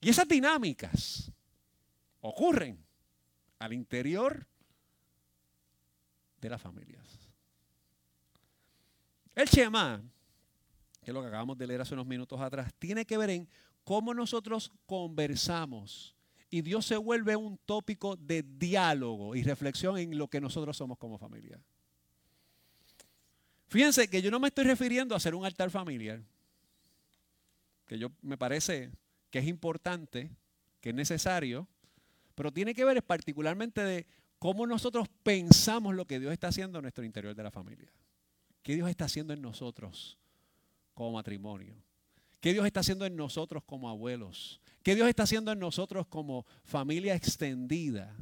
Y 0.00 0.08
esas 0.08 0.26
dinámicas 0.26 1.30
ocurren 2.20 2.84
al 3.60 3.72
interior 3.72 4.48
de 6.40 6.50
las 6.50 6.60
familias. 6.60 7.25
El 9.36 9.46
Shema, 9.46 10.02
que 11.02 11.10
es 11.10 11.14
lo 11.14 11.20
que 11.20 11.28
acabamos 11.28 11.58
de 11.58 11.66
leer 11.66 11.82
hace 11.82 11.92
unos 11.92 12.06
minutos 12.06 12.40
atrás, 12.40 12.72
tiene 12.78 13.04
que 13.04 13.18
ver 13.18 13.28
en 13.28 13.48
cómo 13.84 14.14
nosotros 14.14 14.72
conversamos 14.86 16.16
y 16.48 16.62
Dios 16.62 16.86
se 16.86 16.96
vuelve 16.96 17.36
un 17.36 17.58
tópico 17.58 18.16
de 18.16 18.42
diálogo 18.42 19.36
y 19.36 19.42
reflexión 19.42 19.98
en 19.98 20.16
lo 20.16 20.28
que 20.28 20.40
nosotros 20.40 20.74
somos 20.74 20.96
como 20.96 21.18
familia. 21.18 21.60
Fíjense 23.68 24.08
que 24.08 24.22
yo 24.22 24.30
no 24.30 24.40
me 24.40 24.48
estoy 24.48 24.64
refiriendo 24.64 25.14
a 25.14 25.18
hacer 25.18 25.34
un 25.34 25.44
altar 25.44 25.70
familiar, 25.70 26.22
que 27.86 27.98
yo 27.98 28.10
me 28.22 28.38
parece 28.38 28.90
que 29.30 29.40
es 29.40 29.46
importante, 29.46 30.30
que 30.80 30.90
es 30.90 30.94
necesario, 30.94 31.68
pero 32.34 32.50
tiene 32.52 32.74
que 32.74 32.86
ver 32.86 33.02
particularmente 33.02 33.82
de 33.84 34.06
cómo 34.38 34.66
nosotros 34.66 35.08
pensamos 35.22 35.94
lo 35.94 36.06
que 36.06 36.20
Dios 36.20 36.32
está 36.32 36.48
haciendo 36.48 36.78
en 36.78 36.84
nuestro 36.84 37.04
interior 37.04 37.34
de 37.34 37.42
la 37.42 37.50
familia. 37.50 37.90
¿Qué 38.66 38.74
Dios 38.74 38.90
está 38.90 39.04
haciendo 39.04 39.32
en 39.32 39.40
nosotros 39.40 40.18
como 40.92 41.12
matrimonio? 41.12 41.76
¿Qué 42.40 42.52
Dios 42.52 42.66
está 42.66 42.80
haciendo 42.80 43.06
en 43.06 43.14
nosotros 43.14 43.62
como 43.62 43.88
abuelos? 43.88 44.60
¿Qué 44.82 44.96
Dios 44.96 45.08
está 45.08 45.22
haciendo 45.22 45.52
en 45.52 45.60
nosotros 45.60 46.08
como 46.08 46.44
familia 46.64 47.14
extendida? 47.14 48.16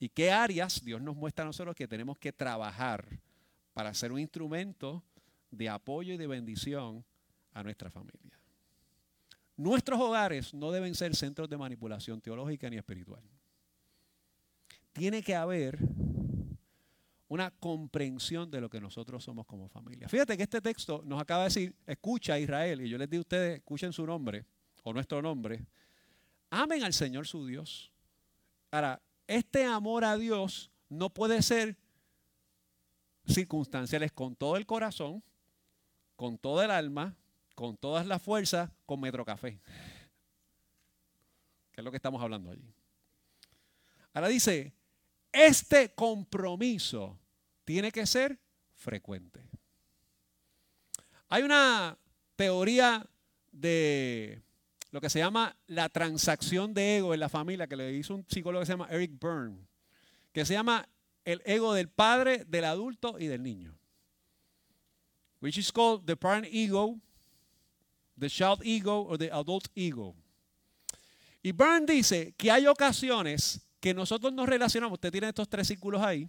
¿Y 0.00 0.08
qué 0.08 0.32
áreas 0.32 0.84
Dios 0.84 1.00
nos 1.00 1.14
muestra 1.14 1.44
a 1.44 1.46
nosotros 1.46 1.76
que 1.76 1.86
tenemos 1.86 2.18
que 2.18 2.32
trabajar 2.32 3.06
para 3.74 3.94
ser 3.94 4.10
un 4.10 4.18
instrumento 4.18 5.04
de 5.52 5.68
apoyo 5.68 6.14
y 6.14 6.16
de 6.16 6.26
bendición 6.26 7.04
a 7.52 7.62
nuestra 7.62 7.92
familia? 7.92 8.40
Nuestros 9.56 10.00
hogares 10.00 10.52
no 10.52 10.72
deben 10.72 10.96
ser 10.96 11.14
centros 11.14 11.48
de 11.48 11.56
manipulación 11.56 12.20
teológica 12.20 12.68
ni 12.68 12.76
espiritual. 12.76 13.22
Tiene 14.92 15.22
que 15.22 15.36
haber 15.36 15.78
una 17.28 17.50
comprensión 17.50 18.50
de 18.50 18.60
lo 18.60 18.70
que 18.70 18.80
nosotros 18.80 19.22
somos 19.22 19.46
como 19.46 19.68
familia. 19.68 20.08
Fíjate 20.08 20.36
que 20.36 20.42
este 20.42 20.60
texto 20.60 21.02
nos 21.04 21.20
acaba 21.20 21.42
de 21.42 21.48
decir, 21.48 21.76
escucha 21.86 22.34
a 22.34 22.38
Israel, 22.38 22.80
y 22.80 22.88
yo 22.88 22.96
les 22.98 23.08
digo 23.08 23.20
a 23.20 23.22
ustedes, 23.22 23.58
escuchen 23.58 23.92
su 23.92 24.06
nombre 24.06 24.46
o 24.82 24.92
nuestro 24.92 25.20
nombre, 25.20 25.66
amen 26.50 26.82
al 26.82 26.94
Señor 26.94 27.26
su 27.26 27.46
Dios. 27.46 27.92
Ahora, 28.70 29.00
este 29.26 29.64
amor 29.64 30.04
a 30.04 30.16
Dios 30.16 30.70
no 30.88 31.10
puede 31.10 31.42
ser 31.42 31.76
circunstanciales 33.26 34.10
con 34.12 34.34
todo 34.34 34.56
el 34.56 34.64
corazón, 34.64 35.22
con 36.16 36.38
toda 36.38 36.64
el 36.64 36.70
alma, 36.70 37.14
con 37.54 37.76
todas 37.76 38.06
las 38.06 38.22
fuerzas, 38.22 38.70
con 38.86 39.00
Metro 39.00 39.24
Café. 39.24 39.60
Que 41.72 41.82
es 41.82 41.84
lo 41.84 41.90
que 41.90 41.96
estamos 41.98 42.22
hablando 42.22 42.50
allí. 42.50 42.72
Ahora 44.14 44.28
dice, 44.28 44.72
este 45.32 45.94
compromiso 45.94 47.18
tiene 47.64 47.92
que 47.92 48.06
ser 48.06 48.38
frecuente. 48.74 49.48
Hay 51.28 51.42
una 51.42 51.98
teoría 52.36 53.06
de 53.52 54.42
lo 54.90 55.00
que 55.00 55.10
se 55.10 55.18
llama 55.18 55.56
la 55.66 55.88
transacción 55.88 56.72
de 56.72 56.98
ego 56.98 57.12
en 57.12 57.20
la 57.20 57.28
familia, 57.28 57.66
que 57.66 57.76
le 57.76 57.92
hizo 57.92 58.14
un 58.14 58.24
psicólogo 58.28 58.62
que 58.62 58.66
se 58.66 58.72
llama 58.72 58.88
Eric 58.90 59.12
Byrne, 59.20 59.58
que 60.32 60.46
se 60.46 60.54
llama 60.54 60.88
el 61.24 61.42
ego 61.44 61.74
del 61.74 61.88
padre, 61.88 62.44
del 62.46 62.64
adulto 62.64 63.18
y 63.18 63.26
del 63.26 63.42
niño. 63.42 63.76
Which 65.40 65.58
is 65.58 65.70
called 65.70 66.06
the 66.06 66.16
parent 66.16 66.46
ego, 66.50 66.98
the 68.18 68.28
child 68.28 68.62
ego 68.64 69.02
or 69.02 69.18
the 69.18 69.30
adult 69.30 69.68
ego. 69.74 70.16
Y 71.42 71.52
Byrne 71.52 71.86
dice 71.86 72.34
que 72.36 72.50
hay 72.50 72.66
ocasiones 72.66 73.60
que 73.80 73.94
nosotros 73.94 74.32
nos 74.32 74.48
relacionamos, 74.48 74.94
usted 74.94 75.12
tiene 75.12 75.28
estos 75.28 75.48
tres 75.48 75.68
círculos 75.68 76.02
ahí, 76.02 76.28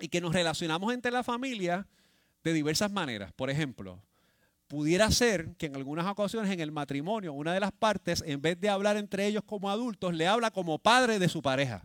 y 0.00 0.08
que 0.08 0.20
nos 0.20 0.32
relacionamos 0.32 0.92
entre 0.92 1.10
la 1.10 1.22
familia 1.22 1.86
de 2.44 2.52
diversas 2.52 2.90
maneras. 2.90 3.32
Por 3.32 3.50
ejemplo, 3.50 4.02
pudiera 4.68 5.10
ser 5.10 5.56
que 5.56 5.66
en 5.66 5.76
algunas 5.76 6.06
ocasiones 6.06 6.50
en 6.52 6.60
el 6.60 6.70
matrimonio 6.70 7.32
una 7.32 7.52
de 7.52 7.60
las 7.60 7.72
partes, 7.72 8.22
en 8.26 8.40
vez 8.40 8.60
de 8.60 8.68
hablar 8.68 8.96
entre 8.96 9.26
ellos 9.26 9.42
como 9.44 9.70
adultos, 9.70 10.14
le 10.14 10.26
habla 10.26 10.50
como 10.50 10.78
padre 10.78 11.18
de 11.18 11.28
su 11.28 11.42
pareja. 11.42 11.82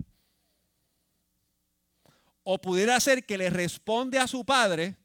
O 2.44 2.60
pudiera 2.60 3.00
ser 3.00 3.26
que 3.26 3.38
le 3.38 3.50
responde 3.50 4.20
a 4.20 4.28
su 4.28 4.44
padre 4.44 4.98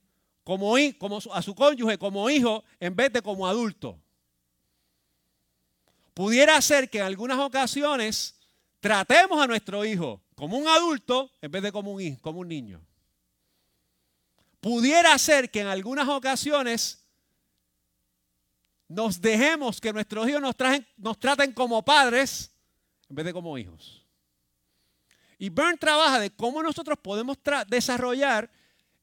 como, 0.42 0.74
como 0.98 1.18
a 1.33 1.42
su 1.42 1.54
cónyuge 1.54 1.98
como 1.98 2.28
hijo 2.28 2.64
en 2.81 2.96
vez 2.96 3.12
de 3.12 3.22
como 3.22 3.46
adulto. 3.46 3.98
Pudiera 6.14 6.61
ser 6.61 6.90
que 6.90 6.98
en 6.98 7.04
algunas 7.04 7.38
ocasiones 7.38 8.38
tratemos 8.80 9.40
a 9.40 9.46
nuestro 9.46 9.84
hijo 9.84 10.22
como 10.34 10.56
un 10.56 10.68
adulto 10.68 11.30
en 11.40 11.50
vez 11.50 11.62
de 11.62 11.72
como 11.72 11.92
un, 11.92 12.00
hijo, 12.00 12.18
como 12.20 12.40
un 12.40 12.48
niño. 12.48 12.80
Pudiera 14.60 15.16
ser 15.18 15.50
que 15.50 15.60
en 15.60 15.66
algunas 15.68 16.08
ocasiones 16.08 17.04
nos 18.88 19.20
dejemos 19.20 19.80
que 19.80 19.92
nuestros 19.92 20.28
hijos 20.28 20.40
nos, 20.40 21.18
traten 21.18 21.52
como 21.52 21.84
padres 21.84 22.50
en 23.08 23.16
vez 23.16 23.26
de 23.26 23.32
como 23.32 23.56
hijos. 23.58 24.04
Y 25.38 25.50
Byrne 25.50 25.76
trabaja 25.76 26.18
de 26.18 26.30
cómo 26.30 26.62
nosotros 26.62 26.98
podemos 27.00 27.38
desarrollar 27.68 28.50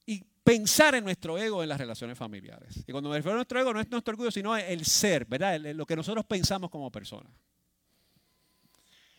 y 0.04 0.22
pensar 0.44 0.94
en 0.94 1.04
nuestro 1.04 1.38
ego 1.38 1.62
en 1.62 1.68
las 1.68 1.78
relaciones 1.78 2.18
familiares. 2.18 2.84
Y 2.86 2.92
cuando 2.92 3.08
me 3.08 3.16
refiero 3.16 3.34
a 3.34 3.36
nuestro 3.36 3.58
ego 3.58 3.72
no 3.72 3.80
es 3.80 3.90
nuestro 3.90 4.12
orgullo, 4.12 4.30
sino 4.30 4.54
el 4.56 4.84
ser, 4.84 5.24
¿verdad? 5.24 5.58
lo 5.60 5.86
que 5.86 5.96
nosotros 5.96 6.26
pensamos 6.26 6.70
como 6.70 6.90
personas. 6.90 7.32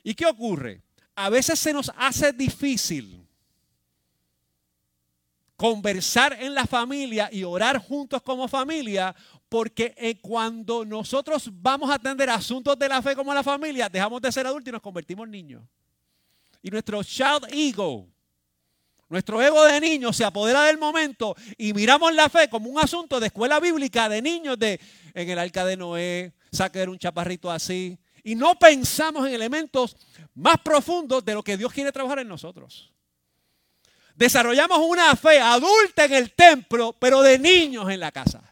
¿Y 0.07 0.15
qué 0.15 0.25
ocurre? 0.25 0.81
A 1.15 1.29
veces 1.29 1.59
se 1.59 1.73
nos 1.73 1.91
hace 1.97 2.31
difícil 2.31 3.27
conversar 5.57 6.31
en 6.39 6.55
la 6.55 6.65
familia 6.65 7.27
y 7.29 7.43
orar 7.43 7.77
juntos 7.77 8.21
como 8.21 8.47
familia, 8.47 9.13
porque 9.49 9.93
eh, 9.97 10.21
cuando 10.21 10.85
nosotros 10.85 11.49
vamos 11.51 11.89
a 11.89 11.95
atender 11.95 12.29
asuntos 12.29 12.79
de 12.79 12.87
la 12.87 13.01
fe 13.01 13.17
como 13.17 13.33
la 13.33 13.43
familia, 13.43 13.89
dejamos 13.89 14.21
de 14.21 14.31
ser 14.31 14.47
adultos 14.47 14.69
y 14.69 14.71
nos 14.71 14.81
convertimos 14.81 15.25
en 15.25 15.31
niños. 15.31 15.63
Y 16.61 16.69
nuestro 16.69 17.03
child 17.03 17.45
ego, 17.51 18.07
nuestro 19.09 19.41
ego 19.41 19.65
de 19.65 19.81
niño 19.81 20.13
se 20.13 20.23
apodera 20.23 20.63
del 20.63 20.77
momento 20.77 21.35
y 21.57 21.73
miramos 21.73 22.15
la 22.15 22.29
fe 22.29 22.47
como 22.49 22.69
un 22.69 22.79
asunto 22.79 23.19
de 23.19 23.27
escuela 23.27 23.59
bíblica 23.59 24.07
de 24.07 24.21
niños 24.21 24.57
de 24.57 24.79
en 25.13 25.29
el 25.29 25.37
arca 25.37 25.65
de 25.65 25.75
Noé, 25.75 26.33
sacar 26.49 26.87
un 26.87 26.97
chaparrito 26.97 27.51
así. 27.51 27.99
Y 28.27 28.35
no 28.35 28.59
pensamos 28.59 29.25
en 29.25 29.33
elementos 29.33 29.95
más 30.35 30.57
profundos 30.57 31.23
de 31.23 31.33
lo 31.33 31.41
que 31.41 31.55
Dios 31.55 31.71
quiere 31.71 31.93
trabajar 31.93 32.19
en 32.19 32.27
nosotros. 32.27 32.91
Desarrollamos 34.15 34.79
una 34.79 35.15
fe 35.15 35.39
adulta 35.39 36.03
en 36.03 36.13
el 36.13 36.33
templo, 36.33 36.91
pero 36.91 37.21
de 37.21 37.39
niños 37.39 37.89
en 37.89 38.01
la 38.01 38.11
casa. 38.11 38.43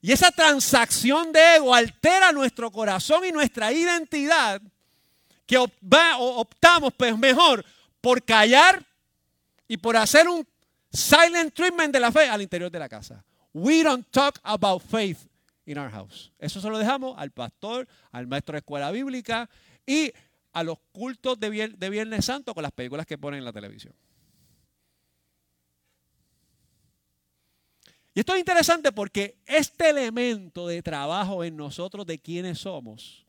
Y 0.00 0.10
esa 0.10 0.30
transacción 0.30 1.30
de 1.30 1.56
ego 1.56 1.74
altera 1.74 2.32
nuestro 2.32 2.72
corazón 2.72 3.26
y 3.26 3.32
nuestra 3.32 3.70
identidad, 3.70 4.62
que 5.44 5.58
optamos 5.58 6.94
pues 6.96 7.18
mejor 7.18 7.62
por 8.00 8.24
callar 8.24 8.82
y 9.68 9.76
por 9.76 9.94
hacer 9.94 10.26
un 10.26 10.48
silent 10.90 11.52
treatment 11.52 11.92
de 11.92 12.00
la 12.00 12.10
fe 12.10 12.30
al 12.30 12.40
interior 12.40 12.70
de 12.70 12.78
la 12.78 12.88
casa. 12.88 13.22
We 13.54 13.84
don't 13.84 14.04
talk 14.10 14.40
about 14.42 14.82
faith 14.82 15.28
in 15.64 15.78
our 15.78 15.88
house. 15.88 16.32
Eso 16.38 16.60
se 16.60 16.68
lo 16.68 16.76
dejamos 16.76 17.14
al 17.16 17.30
pastor, 17.30 17.88
al 18.10 18.26
maestro 18.26 18.54
de 18.54 18.58
escuela 18.58 18.90
bíblica 18.90 19.48
y 19.86 20.12
a 20.52 20.64
los 20.64 20.78
cultos 20.92 21.38
de, 21.38 21.50
Viernes 21.90 22.24
Santo 22.24 22.52
con 22.52 22.62
las 22.62 22.72
películas 22.72 23.06
que 23.06 23.16
ponen 23.16 23.38
en 23.38 23.44
la 23.44 23.52
televisión. 23.52 23.94
Y 28.12 28.20
esto 28.20 28.34
es 28.34 28.40
interesante 28.40 28.92
porque 28.92 29.38
este 29.46 29.90
elemento 29.90 30.66
de 30.66 30.82
trabajo 30.82 31.42
en 31.42 31.56
nosotros 31.56 32.06
de 32.06 32.18
quienes 32.18 32.58
somos 32.58 33.24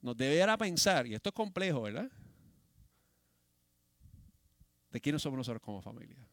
nos 0.00 0.16
debe 0.16 0.36
dar 0.36 0.50
a 0.50 0.56
pensar, 0.56 1.06
y 1.06 1.14
esto 1.14 1.28
es 1.28 1.34
complejo, 1.34 1.82
¿verdad? 1.82 2.10
De 4.90 5.00
quiénes 5.00 5.20
somos 5.20 5.36
nosotros 5.36 5.62
como 5.62 5.82
familia. 5.82 6.29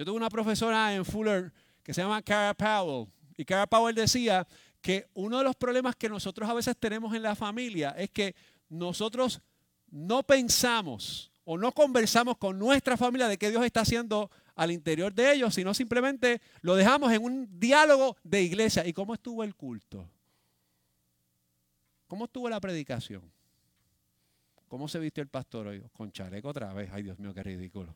Yo 0.00 0.06
tuve 0.06 0.16
una 0.16 0.30
profesora 0.30 0.94
en 0.94 1.04
Fuller 1.04 1.52
que 1.82 1.92
se 1.92 2.00
llama 2.00 2.22
Cara 2.22 2.54
Powell. 2.54 3.06
Y 3.36 3.44
Cara 3.44 3.66
Powell 3.66 3.94
decía 3.94 4.48
que 4.80 5.06
uno 5.12 5.36
de 5.36 5.44
los 5.44 5.54
problemas 5.54 5.94
que 5.94 6.08
nosotros 6.08 6.48
a 6.48 6.54
veces 6.54 6.74
tenemos 6.78 7.14
en 7.14 7.22
la 7.22 7.34
familia 7.34 7.90
es 7.90 8.08
que 8.08 8.34
nosotros 8.70 9.42
no 9.90 10.22
pensamos 10.22 11.30
o 11.44 11.58
no 11.58 11.72
conversamos 11.72 12.38
con 12.38 12.58
nuestra 12.58 12.96
familia 12.96 13.28
de 13.28 13.36
qué 13.36 13.50
Dios 13.50 13.62
está 13.62 13.82
haciendo 13.82 14.30
al 14.54 14.70
interior 14.70 15.12
de 15.12 15.34
ellos, 15.34 15.54
sino 15.54 15.74
simplemente 15.74 16.40
lo 16.62 16.76
dejamos 16.76 17.12
en 17.12 17.22
un 17.22 17.60
diálogo 17.60 18.16
de 18.22 18.40
iglesia. 18.40 18.86
¿Y 18.86 18.94
cómo 18.94 19.12
estuvo 19.12 19.44
el 19.44 19.54
culto? 19.54 20.08
¿Cómo 22.06 22.24
estuvo 22.24 22.48
la 22.48 22.58
predicación? 22.58 23.30
¿Cómo 24.66 24.88
se 24.88 24.98
vistió 24.98 25.20
el 25.20 25.28
pastor 25.28 25.66
hoy? 25.66 25.84
Con 25.92 26.10
chaleco 26.10 26.48
otra 26.48 26.72
vez. 26.72 26.88
Ay, 26.90 27.02
Dios 27.02 27.18
mío, 27.18 27.34
qué 27.34 27.42
ridículo. 27.42 27.94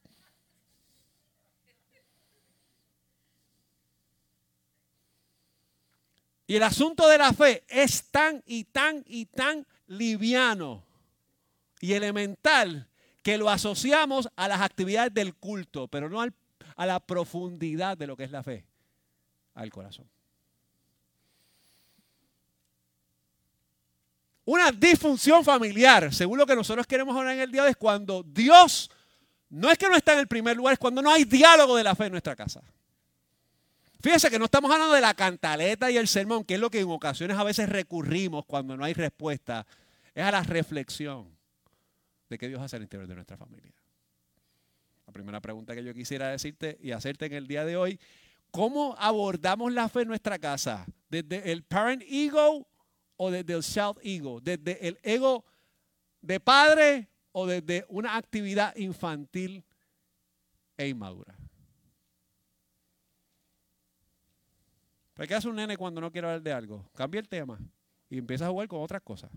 Y 6.46 6.56
el 6.56 6.62
asunto 6.62 7.08
de 7.08 7.18
la 7.18 7.32
fe 7.32 7.64
es 7.68 8.10
tan 8.10 8.42
y 8.46 8.64
tan 8.64 9.02
y 9.06 9.26
tan 9.26 9.66
liviano 9.86 10.84
y 11.80 11.92
elemental 11.92 12.88
que 13.22 13.38
lo 13.38 13.48
asociamos 13.48 14.28
a 14.36 14.48
las 14.48 14.60
actividades 14.60 15.12
del 15.14 15.34
culto, 15.34 15.88
pero 15.88 16.10
no 16.10 16.22
a 16.22 16.86
la 16.86 17.00
profundidad 17.00 17.96
de 17.96 18.06
lo 18.06 18.16
que 18.16 18.24
es 18.24 18.30
la 18.30 18.42
fe, 18.42 18.64
al 19.54 19.70
corazón. 19.70 20.06
Una 24.44 24.70
disfunción 24.70 25.42
familiar, 25.42 26.12
según 26.12 26.36
lo 26.36 26.44
que 26.44 26.54
nosotros 26.54 26.86
queremos 26.86 27.16
hablar 27.16 27.34
en 27.34 27.40
el 27.40 27.50
día 27.50 27.66
es 27.66 27.76
cuando 27.76 28.22
Dios 28.22 28.90
no 29.48 29.70
es 29.70 29.78
que 29.78 29.88
no 29.88 29.96
está 29.96 30.12
en 30.12 30.18
el 30.18 30.28
primer 30.28 30.56
lugar, 30.56 30.74
es 30.74 30.78
cuando 30.78 31.00
no 31.00 31.10
hay 31.10 31.24
diálogo 31.24 31.76
de 31.76 31.84
la 31.84 31.94
fe 31.94 32.06
en 32.06 32.12
nuestra 32.12 32.36
casa. 32.36 32.60
Fíjense 34.04 34.28
que 34.28 34.38
no 34.38 34.44
estamos 34.44 34.70
hablando 34.70 34.92
de 34.92 35.00
la 35.00 35.14
cantaleta 35.14 35.90
y 35.90 35.96
el 35.96 36.06
sermón, 36.06 36.44
que 36.44 36.56
es 36.56 36.60
lo 36.60 36.68
que 36.68 36.78
en 36.78 36.90
ocasiones 36.90 37.38
a 37.38 37.42
veces 37.42 37.70
recurrimos 37.70 38.44
cuando 38.44 38.76
no 38.76 38.84
hay 38.84 38.92
respuesta. 38.92 39.66
Es 40.14 40.22
a 40.22 40.30
la 40.30 40.42
reflexión 40.42 41.34
de 42.28 42.36
qué 42.36 42.48
Dios 42.48 42.60
hace 42.60 42.76
al 42.76 42.82
interior 42.82 43.08
de 43.08 43.14
nuestra 43.14 43.38
familia. 43.38 43.72
La 45.06 45.12
primera 45.14 45.40
pregunta 45.40 45.74
que 45.74 45.82
yo 45.82 45.94
quisiera 45.94 46.28
decirte 46.28 46.76
y 46.82 46.90
hacerte 46.90 47.24
en 47.24 47.32
el 47.32 47.46
día 47.46 47.64
de 47.64 47.78
hoy, 47.78 47.98
¿cómo 48.50 48.94
abordamos 48.98 49.72
la 49.72 49.88
fe 49.88 50.02
en 50.02 50.08
nuestra 50.08 50.38
casa? 50.38 50.84
¿Desde 51.08 51.50
el 51.50 51.62
parent 51.62 52.02
ego 52.06 52.68
o 53.16 53.30
desde 53.30 53.54
el 53.54 53.62
self 53.62 53.96
ego? 54.02 54.38
¿Desde 54.38 54.86
el 54.86 54.98
ego 55.02 55.46
de 56.20 56.40
padre 56.40 57.08
o 57.32 57.46
desde 57.46 57.86
una 57.88 58.18
actividad 58.18 58.76
infantil 58.76 59.64
e 60.76 60.88
inmadura? 60.88 61.34
Qué 65.14 65.34
hace 65.34 65.48
un 65.48 65.56
nene 65.56 65.76
cuando 65.76 66.00
no 66.00 66.10
quiere 66.10 66.26
hablar 66.26 66.42
de 66.42 66.52
algo? 66.52 66.90
Cambia 66.94 67.20
el 67.20 67.28
tema 67.28 67.58
y 68.10 68.18
empieza 68.18 68.46
a 68.46 68.50
jugar 68.50 68.68
con 68.68 68.82
otras 68.82 69.02
cosas. 69.02 69.30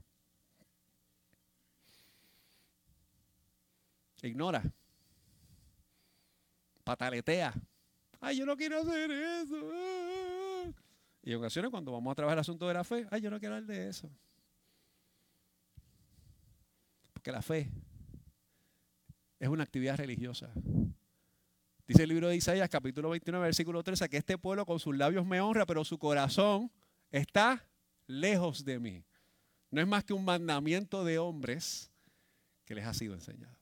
Ignora. 4.21 4.63
Pataletea. 6.83 7.53
Ay, 8.19 8.37
yo 8.37 8.45
no 8.45 8.57
quiero 8.57 8.79
hacer 8.79 9.11
eso. 9.11 10.73
Y 11.21 11.31
en 11.31 11.37
ocasiones 11.37 11.69
cuando 11.69 11.91
vamos 11.91 12.11
a 12.11 12.15
trabajar 12.15 12.37
el 12.37 12.41
asunto 12.41 12.67
de 12.67 12.73
la 12.73 12.83
fe, 12.83 13.05
ay, 13.11 13.21
yo 13.21 13.29
no 13.29 13.39
quiero 13.39 13.55
hablar 13.55 13.67
de 13.67 13.89
eso. 13.89 14.09
Porque 17.13 17.31
la 17.31 17.41
fe 17.41 17.69
es 19.39 19.49
una 19.49 19.63
actividad 19.63 19.97
religiosa. 19.97 20.51
Dice 21.88 22.04
el 22.04 22.10
libro 22.10 22.28
de 22.28 22.36
Isaías, 22.36 22.69
capítulo 22.69 23.10
29, 23.12 23.45
versículo 23.45 23.82
13, 23.82 24.10
que 24.10 24.17
este 24.17 24.38
pueblo 24.38 24.65
con 24.65 24.78
sus 24.78 24.95
labios 24.97 25.26
me 25.26 25.39
honra, 25.39 25.65
pero 25.65 25.86
su 25.86 25.97
corazón 25.97 26.69
está 27.12 27.65
lejos 28.08 28.65
de 28.65 28.78
mí. 28.78 29.06
No 29.71 29.80
es 29.80 29.88
más 29.88 30.04
que 30.04 30.12
un 30.12 30.26
mandamiento 30.26 31.06
de 31.06 31.17
hombres 31.17 31.89
que 32.65 32.76
les 32.76 32.86
ha 32.86 32.93
sido 32.93 33.13
enseñado. 33.13 33.56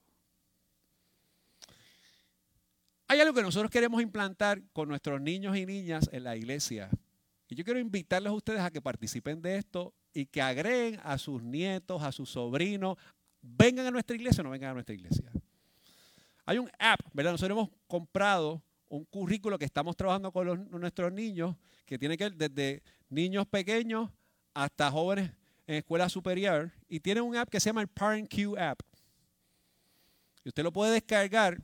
Hay 3.08 3.20
algo 3.20 3.36
que 3.36 3.44
nosotros 3.44 3.70
queremos 3.70 4.02
implantar 4.02 4.64
con 4.74 4.90
nuestros 4.90 5.22
niños 5.22 5.56
y 5.56 5.68
niñas 5.68 6.10
en 6.12 6.24
la 6.24 6.36
iglesia. 6.36 6.90
Y 7.48 7.54
yo 7.54 7.64
quiero 7.64 7.80
invitarles 7.80 8.32
a 8.32 8.34
ustedes 8.34 8.62
a 8.62 8.72
que 8.72 8.82
participen 8.82 9.40
de 9.44 9.58
esto 9.58 9.94
y 10.12 10.26
que 10.26 10.42
agreguen 10.42 11.00
a 11.04 11.20
sus 11.20 11.44
nietos, 11.44 12.02
a 12.02 12.12
sus 12.12 12.32
sobrinos, 12.32 12.98
vengan 13.40 13.86
a 13.86 13.92
nuestra 13.92 14.16
iglesia 14.16 14.42
o 14.42 14.46
no 14.46 14.50
vengan 14.50 14.72
a 14.72 14.74
nuestra 14.74 14.96
iglesia. 14.96 15.32
Hay 16.46 16.58
un 16.58 16.70
app, 16.80 17.00
¿verdad? 17.14 17.32
Nosotros 17.32 17.58
hemos 17.58 17.70
comprado 17.88 18.62
un 18.88 19.04
currículo 19.06 19.58
que 19.58 19.66
estamos 19.66 19.96
trabajando 19.96 20.32
con 20.32 20.70
nuestros 20.70 21.12
niños, 21.12 21.56
que 21.86 21.98
tiene 21.98 22.18
que 22.18 22.30
ver 22.30 22.36
desde 22.36 22.84
niños 23.10 23.48
pequeños 23.48 24.10
hasta 24.54 24.92
jóvenes 24.92 25.32
en 25.68 25.76
escuela 25.76 26.08
superior, 26.08 26.72
y 26.88 27.00
tiene 27.00 27.22
un 27.22 27.36
app 27.36 27.50
que 27.50 27.60
se 27.60 27.70
llama 27.70 27.82
el 27.82 27.88
Parent 27.88 28.32
Q 28.34 28.56
App. 28.58 28.80
Y 30.44 30.50
usted 30.50 30.64
lo 30.64 30.72
puede 30.72 30.94
descargar. 30.94 31.60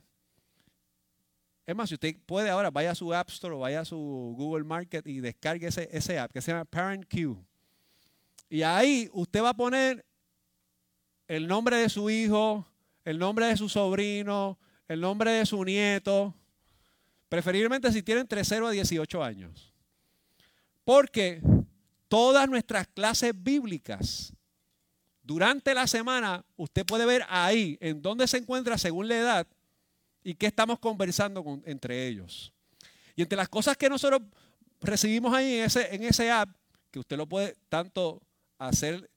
Es 1.64 1.76
más, 1.76 1.88
si 1.88 1.94
usted 1.94 2.16
puede 2.26 2.50
ahora, 2.50 2.72
vaya 2.72 2.90
a 2.90 2.94
su 2.96 3.14
App 3.14 3.28
Store 3.28 3.54
o 3.54 3.60
vaya 3.60 3.80
a 3.80 3.84
su 3.84 4.34
Google 4.36 4.64
Market 4.64 5.06
y 5.06 5.20
descargue 5.20 5.68
ese, 5.68 5.88
ese 5.92 6.18
app 6.18 6.32
que 6.32 6.42
se 6.42 6.50
llama 6.50 6.64
Parent 6.64 7.06
Q. 7.08 7.40
Y 8.50 8.62
ahí 8.62 9.08
usted 9.12 9.40
va 9.40 9.50
a 9.50 9.54
poner 9.54 10.04
el 11.28 11.46
nombre 11.46 11.76
de 11.76 11.88
su 11.88 12.10
hijo, 12.10 12.66
el 13.04 13.18
nombre 13.18 13.46
de 13.46 13.56
su 13.56 13.68
sobrino, 13.68 14.58
el 14.92 15.00
nombre 15.00 15.30
de 15.32 15.46
su 15.46 15.64
nieto, 15.64 16.34
preferiblemente 17.28 17.90
si 17.92 18.02
tienen 18.02 18.22
entre 18.22 18.44
0 18.44 18.66
a 18.66 18.70
18 18.70 19.24
años. 19.24 19.72
Porque 20.84 21.40
todas 22.08 22.48
nuestras 22.48 22.86
clases 22.88 23.32
bíblicas 23.34 24.32
durante 25.22 25.72
la 25.74 25.86
semana, 25.86 26.44
usted 26.56 26.84
puede 26.84 27.06
ver 27.06 27.24
ahí 27.28 27.78
en 27.80 28.02
dónde 28.02 28.26
se 28.26 28.38
encuentra 28.38 28.76
según 28.76 29.08
la 29.08 29.16
edad 29.16 29.46
y 30.22 30.34
qué 30.34 30.46
estamos 30.46 30.78
conversando 30.78 31.62
entre 31.64 32.06
ellos. 32.06 32.52
Y 33.16 33.22
entre 33.22 33.36
las 33.36 33.48
cosas 33.48 33.76
que 33.76 33.88
nosotros 33.88 34.20
recibimos 34.80 35.32
ahí 35.32 35.58
en 35.58 35.64
ese, 35.64 35.94
en 35.94 36.02
ese 36.02 36.30
app, 36.30 36.50
que 36.90 36.98
usted 36.98 37.16
lo 37.16 37.26
puede 37.26 37.56
tanto 37.68 38.20
hacer 38.58 39.08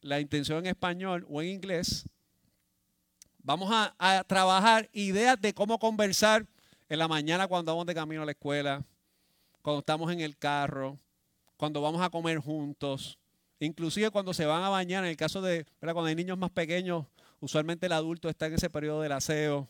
la 0.00 0.20
intención 0.20 0.58
en 0.58 0.66
español 0.66 1.24
o 1.30 1.40
en 1.40 1.48
inglés, 1.48 2.04
Vamos 3.46 3.68
a, 3.70 4.24
trabajar 4.26 4.88
ideas 4.94 5.38
de 5.38 5.52
cómo 5.52 5.78
conversar 5.78 6.46
en 6.88 6.98
la 6.98 7.06
mañana 7.06 7.46
cuando 7.46 7.72
vamos 7.72 7.84
de 7.84 7.94
camino 7.94 8.22
a 8.22 8.24
la 8.24 8.32
escuela, 8.32 8.82
cuando 9.60 9.80
estamos 9.80 10.10
en 10.10 10.20
el 10.20 10.38
carro, 10.38 10.98
cuando 11.58 11.82
vamos 11.82 12.00
a 12.00 12.08
comer 12.08 12.38
juntos, 12.38 13.18
inclusive 13.60 14.10
cuando 14.10 14.32
se 14.32 14.46
van 14.46 14.62
a 14.62 14.70
bañar, 14.70 15.04
en 15.04 15.10
el 15.10 15.18
caso 15.18 15.42
de 15.42 15.66
cuando 15.78 16.04
hay 16.04 16.14
niños 16.14 16.38
más 16.38 16.52
pequeños, 16.52 17.04
usualmente 17.38 17.84
el 17.84 17.92
adulto 17.92 18.30
está 18.30 18.46
en 18.46 18.54
ese 18.54 18.70
periodo 18.70 19.02
del 19.02 19.12
aseo, 19.12 19.68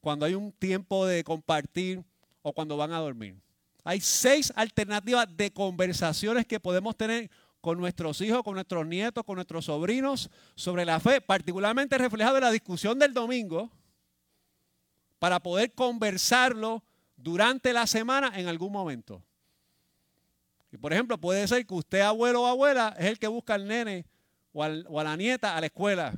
cuando 0.00 0.24
hay 0.24 0.34
un 0.34 0.52
tiempo 0.52 1.04
de 1.04 1.24
compartir 1.24 2.04
o 2.42 2.52
cuando 2.52 2.76
van 2.76 2.92
a 2.92 3.00
dormir. 3.00 3.34
Hay 3.82 4.00
seis 4.00 4.52
alternativas 4.54 5.26
de 5.36 5.50
conversaciones 5.50 6.46
que 6.46 6.60
podemos 6.60 6.96
tener 6.96 7.28
con 7.60 7.78
nuestros 7.78 8.20
hijos, 8.20 8.42
con 8.42 8.54
nuestros 8.54 8.86
nietos, 8.86 9.24
con 9.24 9.36
nuestros 9.36 9.64
sobrinos 9.64 10.30
sobre 10.54 10.84
la 10.84 11.00
fe, 11.00 11.20
particularmente 11.20 11.98
reflejado 11.98 12.36
en 12.36 12.44
la 12.44 12.50
discusión 12.50 12.98
del 12.98 13.12
domingo, 13.12 13.70
para 15.18 15.40
poder 15.40 15.72
conversarlo 15.72 16.84
durante 17.16 17.72
la 17.72 17.86
semana 17.86 18.32
en 18.38 18.46
algún 18.46 18.72
momento. 18.72 19.22
Y 20.70 20.76
por 20.76 20.92
ejemplo, 20.92 21.18
puede 21.18 21.46
ser 21.48 21.66
que 21.66 21.74
usted, 21.74 22.00
abuelo 22.00 22.42
o 22.42 22.46
abuela, 22.46 22.94
es 22.98 23.06
el 23.06 23.18
que 23.18 23.26
busca 23.26 23.54
al 23.54 23.66
nene 23.66 24.06
o, 24.52 24.62
a 24.62 25.04
la 25.04 25.16
nieta 25.16 25.56
a 25.56 25.60
la 25.60 25.66
escuela. 25.66 26.14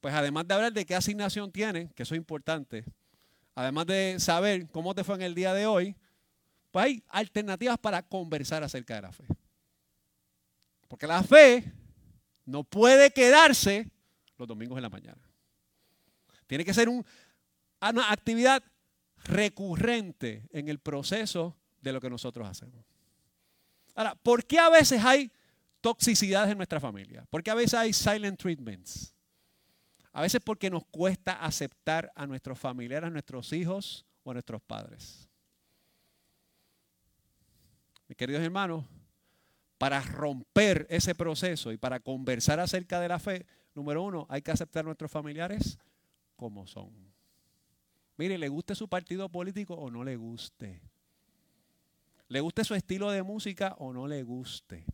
Pues 0.00 0.14
además 0.14 0.48
de 0.48 0.54
hablar 0.54 0.72
de 0.72 0.86
qué 0.86 0.94
asignación 0.94 1.52
tiene, 1.52 1.90
que 1.94 2.02
eso 2.02 2.14
es 2.14 2.18
importante, 2.18 2.84
además 3.54 3.86
de 3.86 4.16
saber 4.18 4.68
cómo 4.70 4.94
te 4.94 5.04
fue 5.04 5.16
en 5.16 5.22
el 5.22 5.34
día 5.34 5.52
de 5.52 5.66
hoy, 5.66 5.94
pues 6.70 6.86
hay 6.86 7.02
alternativas 7.08 7.78
para 7.78 8.02
conversar 8.02 8.62
acerca 8.62 8.94
de 8.94 9.02
la 9.02 9.12
fe. 9.12 9.24
Porque 10.90 11.06
la 11.06 11.22
fe 11.22 11.72
no 12.44 12.64
puede 12.64 13.12
quedarse 13.12 13.88
los 14.36 14.48
domingos 14.48 14.76
en 14.76 14.82
la 14.82 14.88
mañana. 14.88 15.22
Tiene 16.48 16.64
que 16.64 16.74
ser 16.74 16.88
una 16.88 18.10
actividad 18.10 18.60
recurrente 19.22 20.48
en 20.50 20.68
el 20.68 20.80
proceso 20.80 21.56
de 21.80 21.92
lo 21.92 22.00
que 22.00 22.10
nosotros 22.10 22.48
hacemos. 22.48 22.84
Ahora, 23.94 24.16
¿por 24.16 24.44
qué 24.44 24.58
a 24.58 24.68
veces 24.68 25.00
hay 25.04 25.30
toxicidades 25.80 26.50
en 26.50 26.56
nuestra 26.56 26.80
familia? 26.80 27.24
¿Por 27.30 27.44
qué 27.44 27.52
a 27.52 27.54
veces 27.54 27.74
hay 27.74 27.92
silent 27.92 28.40
treatments? 28.40 29.14
A 30.10 30.22
veces 30.22 30.40
porque 30.44 30.70
nos 30.70 30.84
cuesta 30.86 31.34
aceptar 31.34 32.10
a 32.16 32.26
nuestros 32.26 32.58
familiares, 32.58 33.06
a 33.06 33.10
nuestros 33.10 33.52
hijos 33.52 34.04
o 34.24 34.32
a 34.32 34.34
nuestros 34.34 34.60
padres. 34.60 35.28
Mis 38.08 38.16
queridos 38.16 38.42
hermanos, 38.42 38.84
para 39.80 40.02
romper 40.02 40.86
ese 40.90 41.14
proceso 41.14 41.72
y 41.72 41.78
para 41.78 42.00
conversar 42.00 42.60
acerca 42.60 43.00
de 43.00 43.08
la 43.08 43.18
fe, 43.18 43.46
número 43.74 44.02
uno, 44.02 44.26
hay 44.28 44.42
que 44.42 44.50
aceptar 44.50 44.84
a 44.84 44.84
nuestros 44.84 45.10
familiares 45.10 45.78
como 46.36 46.66
son. 46.66 46.90
Mire, 48.18 48.36
le 48.36 48.50
guste 48.50 48.74
su 48.74 48.88
partido 48.88 49.30
político 49.30 49.72
o 49.72 49.90
no 49.90 50.04
le 50.04 50.16
guste. 50.16 50.82
Le 52.28 52.42
guste 52.42 52.62
su 52.62 52.74
estilo 52.74 53.10
de 53.10 53.22
música 53.22 53.74
o 53.78 53.94
no 53.94 54.06
le 54.06 54.22
guste. 54.22 54.84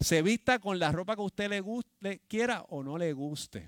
Se 0.00 0.22
vista 0.22 0.58
con 0.58 0.80
la 0.80 0.90
ropa 0.90 1.14
que 1.14 1.22
usted 1.22 1.48
le, 1.48 1.60
guste, 1.60 2.20
quiera 2.26 2.62
o 2.70 2.82
no 2.82 2.98
le 2.98 3.12
guste. 3.12 3.64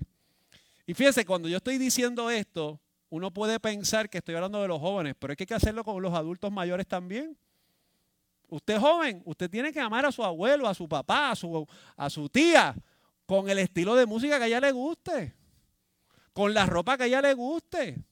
Y 0.85 0.93
fíjense, 0.93 1.23
cuando 1.25 1.47
yo 1.47 1.55
estoy 1.55 1.77
diciendo 1.77 2.29
esto, 2.29 2.81
uno 3.09 3.33
puede 3.33 3.61
pensar 3.61 4.09
que 4.09 4.17
estoy 4.17 4.35
hablando 4.35 4.61
de 4.61 4.67
los 4.67 4.81
jóvenes, 4.81 5.15
pero 5.17 5.31
hay 5.31 5.37
que 5.37 5.53
hacerlo 5.53 5.85
con 5.85 6.01
los 6.01 6.13
adultos 6.13 6.51
mayores 6.51 6.85
también. 6.85 7.37
Usted 8.49 8.79
joven, 8.79 9.21
usted 9.25 9.49
tiene 9.49 9.73
que 9.73 9.79
amar 9.79 10.05
a 10.05 10.11
su 10.11 10.23
abuelo, 10.23 10.67
a 10.67 10.73
su 10.73 10.87
papá, 10.87 11.31
a 11.31 11.35
su, 11.35 11.67
a 11.95 12.09
su 12.09 12.29
tía, 12.29 12.75
con 13.25 13.49
el 13.49 13.59
estilo 13.59 13.95
de 13.95 14.05
música 14.05 14.37
que 14.37 14.45
a 14.45 14.47
ella 14.47 14.61
le 14.61 14.71
guste, 14.71 15.35
con 16.31 16.53
la 16.53 16.65
ropa 16.65 16.97
que 16.97 17.03
a 17.03 17.07
ella 17.07 17.21
le 17.21 17.33
guste, 17.33 18.03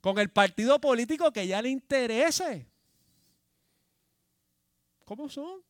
con 0.00 0.18
el 0.18 0.30
partido 0.30 0.80
político 0.80 1.30
que 1.30 1.40
a 1.40 1.42
ella 1.44 1.62
le 1.62 1.68
interese. 1.68 2.68
como 5.04 5.28
son. 5.28 5.62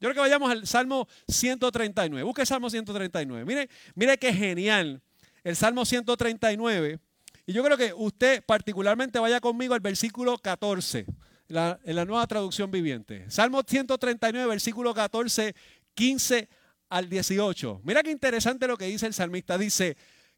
Yo 0.00 0.06
creo 0.08 0.14
que 0.14 0.20
vayamos 0.20 0.50
al 0.50 0.66
Salmo 0.66 1.08
139. 1.26 2.22
Busque 2.22 2.42
el 2.42 2.46
Salmo 2.46 2.70
139. 2.70 3.44
Mire, 3.44 3.68
mire 3.96 4.16
qué 4.16 4.32
genial 4.32 5.02
el 5.42 5.56
Salmo 5.56 5.84
139. 5.84 7.00
Y 7.46 7.52
yo 7.52 7.64
creo 7.64 7.76
que 7.76 7.92
usted 7.94 8.44
particularmente 8.44 9.18
vaya 9.18 9.40
conmigo 9.40 9.74
al 9.74 9.80
versículo 9.80 10.38
14, 10.38 11.06
en 11.48 11.96
la 11.96 12.04
nueva 12.04 12.26
traducción 12.26 12.70
viviente. 12.70 13.24
Salmo 13.30 13.62
139, 13.66 14.46
versículo 14.48 14.92
14, 14.92 15.54
15 15.94 16.48
al 16.90 17.08
18. 17.08 17.80
Mira 17.84 18.02
qué 18.02 18.10
interesante 18.10 18.66
lo 18.66 18.76
que 18.76 18.86
dice 18.86 19.06
el 19.06 19.14
salmista. 19.14 19.56
Dice, 19.56 19.96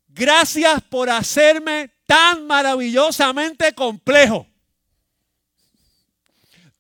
gracias 0.09 0.83
por 0.83 1.11
hacerme 1.11 1.91
tan 2.07 2.47
maravillosamente 2.47 3.73
complejo. 3.73 4.47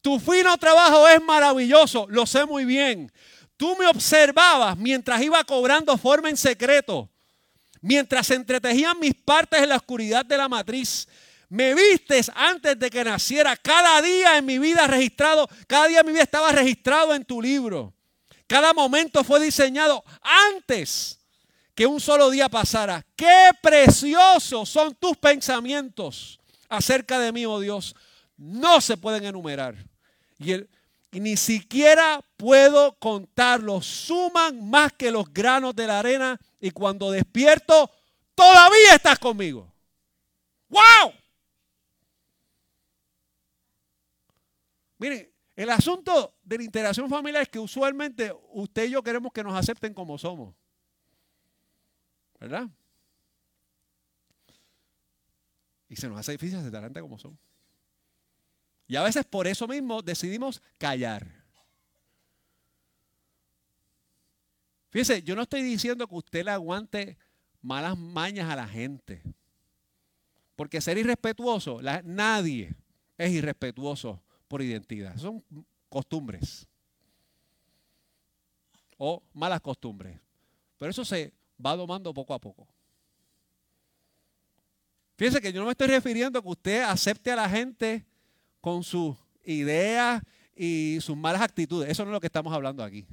Tu 0.01 0.18
fino 0.18 0.57
trabajo 0.57 1.07
es 1.09 1.22
maravilloso, 1.22 2.07
lo 2.09 2.24
sé 2.24 2.47
muy 2.47 2.64
bien. 2.64 3.12
Tú 3.57 3.76
me 3.76 3.87
observabas 3.87 4.78
mientras 4.78 5.20
iba 5.20 5.45
cobrando 5.45 5.99
forma 5.99 6.31
en 6.31 6.37
secreto, 6.39 7.11
mientras 7.83 8.31
entretejían 8.31 8.99
mis 8.99 9.14
partes 9.14 9.61
en 9.62 9.68
la 9.68 9.76
oscuridad 9.76 10.24
de 10.24 10.39
la 10.39 10.49
matriz. 10.49 11.07
Me 11.51 11.74
vistes 11.74 12.30
antes 12.34 12.78
de 12.78 12.88
que 12.90 13.03
naciera. 13.03 13.57
Cada 13.57 14.01
día 14.01 14.38
en 14.38 14.46
mi 14.46 14.59
vida 14.59 14.86
registrado, 14.86 15.48
cada 15.66 15.88
día 15.88 16.01
en 16.01 16.07
mi 16.07 16.12
vida 16.12 16.22
estaba 16.22 16.53
registrado 16.53 17.12
en 17.12 17.24
tu 17.24 17.42
libro. 17.42 17.92
Cada 18.46 18.72
momento 18.72 19.24
fue 19.24 19.40
diseñado 19.40 20.05
antes 20.22 21.18
que 21.74 21.86
un 21.86 22.01
solo 22.01 22.30
día 22.30 22.48
pasara. 22.48 23.05
Qué 23.16 23.51
preciosos 23.61 24.68
son 24.68 24.94
tus 24.94 25.16
pensamientos 25.16 26.38
acerca 26.68 27.18
de 27.18 27.32
mí, 27.32 27.44
oh 27.46 27.59
Dios. 27.59 27.96
No 28.36 28.80
se 28.80 28.96
pueden 28.96 29.24
enumerar. 29.24 29.74
Y, 30.38 30.55
ni 31.11 31.36
siquiera 31.36 32.24
puedo 32.36 32.96
contarlos. 33.01 33.86
Suman 33.86 34.70
más 34.70 34.92
que 34.92 35.11
los 35.11 35.32
granos 35.32 35.74
de 35.74 35.88
la 35.88 35.98
arena. 35.98 36.40
Y 36.61 36.70
cuando 36.70 37.11
despierto, 37.11 37.90
todavía 38.36 38.94
estás 38.94 39.18
conmigo. 39.18 39.72
¡Wow! 40.68 41.12
Miren, 45.01 45.32
el 45.57 45.70
asunto 45.70 46.36
de 46.42 46.59
la 46.59 46.62
interacción 46.62 47.09
familiar 47.09 47.42
es 47.42 47.48
que 47.48 47.59
usualmente 47.59 48.34
usted 48.53 48.84
y 48.84 48.90
yo 48.90 49.03
queremos 49.03 49.32
que 49.32 49.42
nos 49.42 49.55
acepten 49.55 49.94
como 49.94 50.18
somos. 50.18 50.55
¿Verdad? 52.38 52.68
Y 55.88 55.96
se 55.96 56.07
nos 56.07 56.18
hace 56.18 56.32
difícil 56.32 56.59
aceptar 56.59 56.82
gente 56.84 57.01
como 57.01 57.18
son. 57.18 57.38
Y 58.86 58.96
a 58.96 59.03
veces 59.03 59.24
por 59.24 59.46
eso 59.46 59.66
mismo 59.66 60.03
decidimos 60.03 60.62
callar. 60.76 61.26
Fíjese, 64.90 65.22
yo 65.22 65.34
no 65.34 65.42
estoy 65.42 65.62
diciendo 65.62 66.07
que 66.07 66.14
usted 66.14 66.44
le 66.44 66.51
aguante 66.51 67.16
malas 67.62 67.96
mañas 67.96 68.51
a 68.51 68.57
la 68.57 68.68
gente. 68.68 69.22
Porque 70.57 70.82
ser 70.82 70.98
irrespetuoso, 70.98 71.80
nadie 72.05 72.76
es 73.16 73.30
irrespetuoso 73.30 74.22
por 74.51 74.62
identidad. 74.62 75.16
Son 75.16 75.44
costumbres. 75.88 76.66
O 78.98 79.22
malas 79.32 79.61
costumbres. 79.61 80.18
Pero 80.76 80.90
eso 80.90 81.05
se 81.05 81.32
va 81.64 81.76
domando 81.76 82.12
poco 82.12 82.34
a 82.34 82.40
poco. 82.40 82.66
Fíjese 85.16 85.40
que 85.40 85.53
yo 85.53 85.61
no 85.61 85.66
me 85.66 85.72
estoy 85.72 85.86
refiriendo 85.86 86.40
a 86.40 86.42
que 86.42 86.48
usted 86.48 86.82
acepte 86.82 87.30
a 87.30 87.36
la 87.36 87.48
gente 87.48 88.05
con 88.61 88.82
sus 88.82 89.16
ideas 89.44 90.20
y 90.57 90.98
sus 91.01 91.16
malas 91.16 91.42
actitudes. 91.42 91.88
Eso 91.88 92.05
no 92.05 92.11
es 92.11 92.14
lo 92.14 92.20
que 92.20 92.26
estamos 92.26 92.53
hablando 92.53 92.82
aquí. 92.82 93.07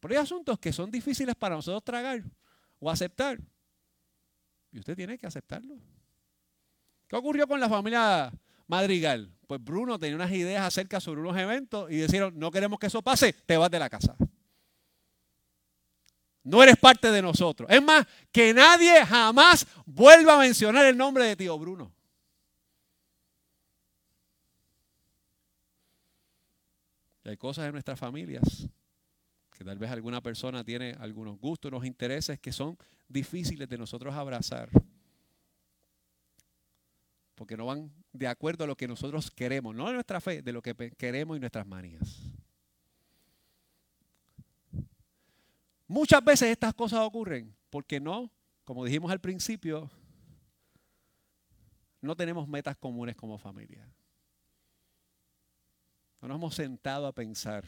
Pero 0.00 0.14
hay 0.14 0.18
asuntos 0.20 0.58
que 0.58 0.72
son 0.72 0.90
difíciles 0.90 1.36
para 1.36 1.54
nosotros 1.54 1.84
tragar 1.84 2.24
o 2.80 2.90
aceptar. 2.90 3.38
Y 4.72 4.80
usted 4.80 4.96
tiene 4.96 5.16
que 5.16 5.26
aceptarlo. 5.26 5.76
¿Qué 7.06 7.14
ocurrió 7.14 7.46
con 7.46 7.60
la 7.60 7.68
familia 7.68 8.32
Madrigal? 8.66 9.37
Pues 9.48 9.64
Bruno 9.64 9.98
tenía 9.98 10.14
unas 10.14 10.30
ideas 10.30 10.62
acerca 10.62 11.00
sobre 11.00 11.22
unos 11.22 11.36
eventos 11.36 11.90
y 11.90 11.96
dijeron, 11.96 12.38
no 12.38 12.50
queremos 12.50 12.78
que 12.78 12.88
eso 12.88 13.00
pase, 13.00 13.32
te 13.32 13.56
vas 13.56 13.70
de 13.70 13.78
la 13.78 13.88
casa. 13.88 14.14
No 16.44 16.62
eres 16.62 16.76
parte 16.76 17.10
de 17.10 17.22
nosotros. 17.22 17.68
Es 17.70 17.82
más, 17.82 18.06
que 18.30 18.52
nadie 18.52 19.04
jamás 19.06 19.66
vuelva 19.86 20.34
a 20.34 20.38
mencionar 20.38 20.84
el 20.84 20.98
nombre 20.98 21.24
de 21.24 21.34
tío 21.34 21.58
Bruno. 21.58 21.90
hay 27.24 27.36
cosas 27.36 27.66
en 27.66 27.72
nuestras 27.72 27.98
familias 27.98 28.66
que 29.52 29.62
tal 29.64 29.76
vez 29.76 29.90
alguna 29.90 30.22
persona 30.22 30.64
tiene 30.64 30.96
algunos 30.98 31.38
gustos, 31.38 31.70
unos 31.70 31.84
intereses 31.84 32.38
que 32.38 32.52
son 32.52 32.78
difíciles 33.08 33.68
de 33.68 33.76
nosotros 33.76 34.14
abrazar. 34.14 34.70
Porque 37.38 37.56
no 37.56 37.66
van 37.66 37.92
de 38.12 38.26
acuerdo 38.26 38.64
a 38.64 38.66
lo 38.66 38.76
que 38.76 38.88
nosotros 38.88 39.30
queremos, 39.30 39.72
no 39.72 39.86
de 39.86 39.92
nuestra 39.92 40.20
fe, 40.20 40.42
de 40.42 40.52
lo 40.52 40.60
que 40.60 40.74
queremos 40.98 41.36
y 41.36 41.40
nuestras 41.40 41.64
manías. 41.64 42.20
Muchas 45.86 46.22
veces 46.24 46.48
estas 46.48 46.74
cosas 46.74 46.98
ocurren 46.98 47.54
porque 47.70 48.00
no, 48.00 48.32
como 48.64 48.84
dijimos 48.84 49.12
al 49.12 49.20
principio, 49.20 49.88
no 52.00 52.16
tenemos 52.16 52.48
metas 52.48 52.76
comunes 52.76 53.14
como 53.14 53.38
familia. 53.38 53.88
No 56.20 56.26
nos 56.26 56.38
hemos 56.38 56.56
sentado 56.56 57.06
a 57.06 57.14
pensar 57.14 57.64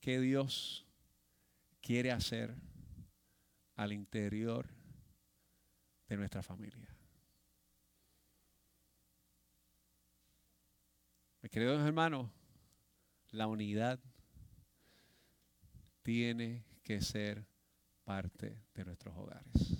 qué 0.00 0.20
Dios 0.20 0.86
quiere 1.80 2.12
hacer 2.12 2.54
al 3.74 3.94
interior 3.94 4.68
de 6.10 6.16
nuestra 6.18 6.42
familia. 6.42 6.97
Mis 11.48 11.52
queridos 11.54 11.80
hermanos, 11.80 12.30
la 13.30 13.46
unidad 13.46 13.98
tiene 16.02 16.62
que 16.82 17.00
ser 17.00 17.46
parte 18.04 18.60
de 18.74 18.84
nuestros 18.84 19.16
hogares. 19.16 19.78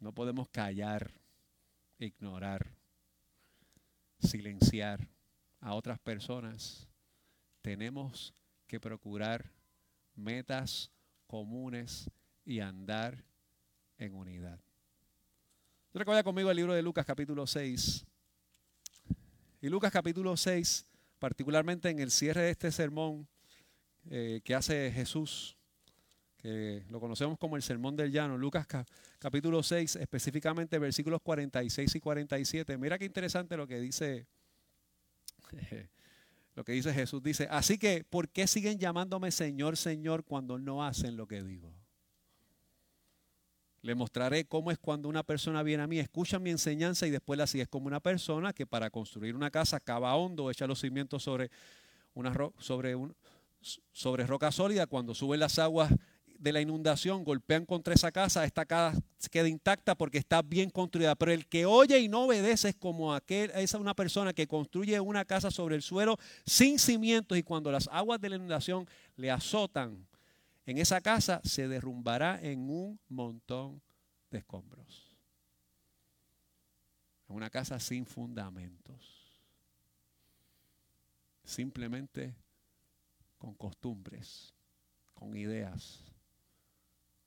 No 0.00 0.12
podemos 0.12 0.48
callar, 0.48 1.12
ignorar, 2.00 2.74
silenciar 4.18 5.06
a 5.60 5.74
otras 5.74 6.00
personas. 6.00 6.88
Tenemos 7.60 8.34
que 8.66 8.80
procurar 8.80 9.52
metas 10.16 10.90
comunes 11.28 12.10
y 12.44 12.58
andar 12.58 13.22
en 13.98 14.14
unidad. 14.14 14.58
Vaya 15.94 16.22
conmigo 16.22 16.48
al 16.48 16.56
libro 16.56 16.72
de 16.72 16.80
Lucas 16.80 17.04
capítulo 17.04 17.46
6. 17.46 18.06
Y 19.60 19.68
Lucas 19.68 19.92
capítulo 19.92 20.34
6, 20.38 20.86
particularmente 21.18 21.90
en 21.90 21.98
el 21.98 22.10
cierre 22.10 22.42
de 22.42 22.50
este 22.50 22.72
sermón 22.72 23.28
eh, 24.10 24.40
que 24.42 24.54
hace 24.54 24.90
Jesús, 24.90 25.54
que 26.38 26.82
lo 26.88 26.98
conocemos 26.98 27.38
como 27.38 27.56
el 27.56 27.62
Sermón 27.62 27.94
del 27.94 28.10
Llano, 28.10 28.38
Lucas 28.38 28.66
capítulo 29.18 29.62
6, 29.62 29.96
específicamente 29.96 30.78
versículos 30.78 31.20
46 31.22 31.94
y 31.94 32.00
47. 32.00 32.78
Mira 32.78 32.98
qué 32.98 33.04
interesante 33.04 33.54
lo 33.56 33.66
que 33.68 33.78
dice 33.78 34.26
lo 36.56 36.64
que 36.64 36.72
dice 36.72 36.94
Jesús. 36.94 37.22
Dice, 37.22 37.46
así 37.50 37.76
que, 37.76 38.02
¿por 38.02 38.30
qué 38.30 38.46
siguen 38.46 38.78
llamándome 38.78 39.30
Señor, 39.30 39.76
Señor 39.76 40.24
cuando 40.24 40.58
no 40.58 40.84
hacen 40.84 41.18
lo 41.18 41.28
que 41.28 41.42
digo? 41.42 41.81
Le 43.82 43.96
mostraré 43.96 44.44
cómo 44.44 44.70
es 44.70 44.78
cuando 44.78 45.08
una 45.08 45.24
persona 45.24 45.64
viene 45.64 45.82
a 45.82 45.88
mí, 45.88 45.98
escucha 45.98 46.38
mi 46.38 46.50
enseñanza 46.50 47.04
y 47.04 47.10
después 47.10 47.36
la 47.36 47.48
sigue. 47.48 47.64
Es 47.64 47.68
como 47.68 47.88
una 47.88 47.98
persona 47.98 48.52
que 48.52 48.64
para 48.64 48.90
construir 48.90 49.34
una 49.34 49.50
casa 49.50 49.80
cava 49.80 50.14
hondo, 50.14 50.52
echa 50.52 50.68
los 50.68 50.80
cimientos 50.80 51.24
sobre, 51.24 51.50
una 52.14 52.32
sobre, 52.58 54.26
roca 54.26 54.52
sólida. 54.52 54.86
Cuando 54.86 55.16
suben 55.16 55.40
las 55.40 55.58
aguas 55.58 55.92
de 56.26 56.52
la 56.52 56.60
inundación 56.60 57.24
golpean 57.24 57.66
contra 57.66 57.94
esa 57.94 58.12
casa, 58.12 58.44
esta 58.44 58.66
casa 58.66 59.00
queda 59.32 59.48
intacta 59.48 59.96
porque 59.96 60.18
está 60.18 60.42
bien 60.42 60.70
construida. 60.70 61.16
Pero 61.16 61.32
el 61.32 61.48
que 61.48 61.66
oye 61.66 61.98
y 61.98 62.08
no 62.08 62.26
obedece 62.26 62.68
es 62.68 62.76
como 62.76 63.12
aquel, 63.12 63.50
una 63.80 63.94
persona 63.94 64.32
que 64.32 64.46
construye 64.46 65.00
una 65.00 65.24
casa 65.24 65.50
sobre 65.50 65.74
el 65.74 65.82
suelo 65.82 66.18
sin 66.46 66.78
cimientos 66.78 67.36
y 67.36 67.42
cuando 67.42 67.72
las 67.72 67.88
aguas 67.90 68.20
de 68.20 68.28
la 68.28 68.36
inundación 68.36 68.86
le 69.16 69.28
azotan, 69.28 70.06
en 70.66 70.78
esa 70.78 71.00
casa 71.00 71.40
se 71.44 71.68
derrumbará 71.68 72.40
en 72.40 72.70
un 72.70 73.00
montón 73.08 73.82
de 74.30 74.38
escombros. 74.38 75.16
Una 77.28 77.50
casa 77.50 77.80
sin 77.80 78.06
fundamentos. 78.06 79.40
Simplemente 81.44 82.36
con 83.38 83.54
costumbres, 83.54 84.54
con 85.14 85.36
ideas, 85.36 86.04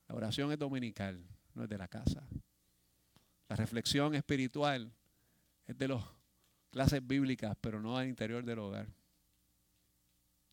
la 0.07 0.15
oración 0.15 0.51
es 0.51 0.59
dominical, 0.59 1.23
no 1.53 1.63
es 1.63 1.69
de 1.69 1.77
la 1.77 1.87
casa. 1.87 2.27
La 3.49 3.55
reflexión 3.55 4.15
espiritual 4.15 4.91
es 5.65 5.77
de 5.77 5.87
las 5.87 6.03
clases 6.69 7.05
bíblicas, 7.05 7.55
pero 7.59 7.81
no 7.81 7.97
al 7.97 8.07
interior 8.07 8.43
del 8.43 8.59
hogar. 8.59 8.87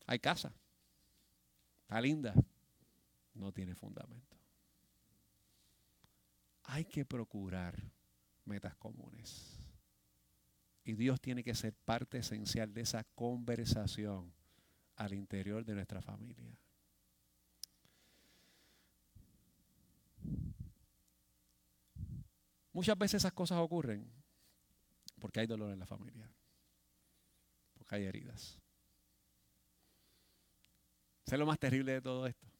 Hay 0.05 0.19
casa, 0.19 0.51
está 1.83 2.01
linda, 2.01 2.33
no 3.33 3.51
tiene 3.51 3.75
fundamento. 3.75 4.37
Hay 6.63 6.85
que 6.85 7.05
procurar 7.05 7.81
metas 8.45 8.75
comunes. 8.75 9.59
Y 10.85 10.93
Dios 10.93 11.21
tiene 11.21 11.43
que 11.43 11.55
ser 11.55 11.73
parte 11.73 12.17
esencial 12.17 12.73
de 12.73 12.81
esa 12.81 13.03
conversación 13.15 14.33
al 14.95 15.13
interior 15.13 15.63
de 15.65 15.75
nuestra 15.75 16.01
familia. 16.01 16.57
Muchas 22.73 22.97
veces 22.97 23.21
esas 23.21 23.33
cosas 23.33 23.59
ocurren 23.59 24.11
porque 25.19 25.39
hay 25.39 25.47
dolor 25.47 25.71
en 25.71 25.79
la 25.79 25.85
familia, 25.85 26.29
porque 27.75 27.95
hay 27.95 28.05
heridas. 28.05 28.59
¿Sabes 31.25 31.39
lo 31.39 31.45
más 31.45 31.59
terrible 31.59 31.93
de 31.93 32.01
todo 32.01 32.27
esto? 32.27 32.52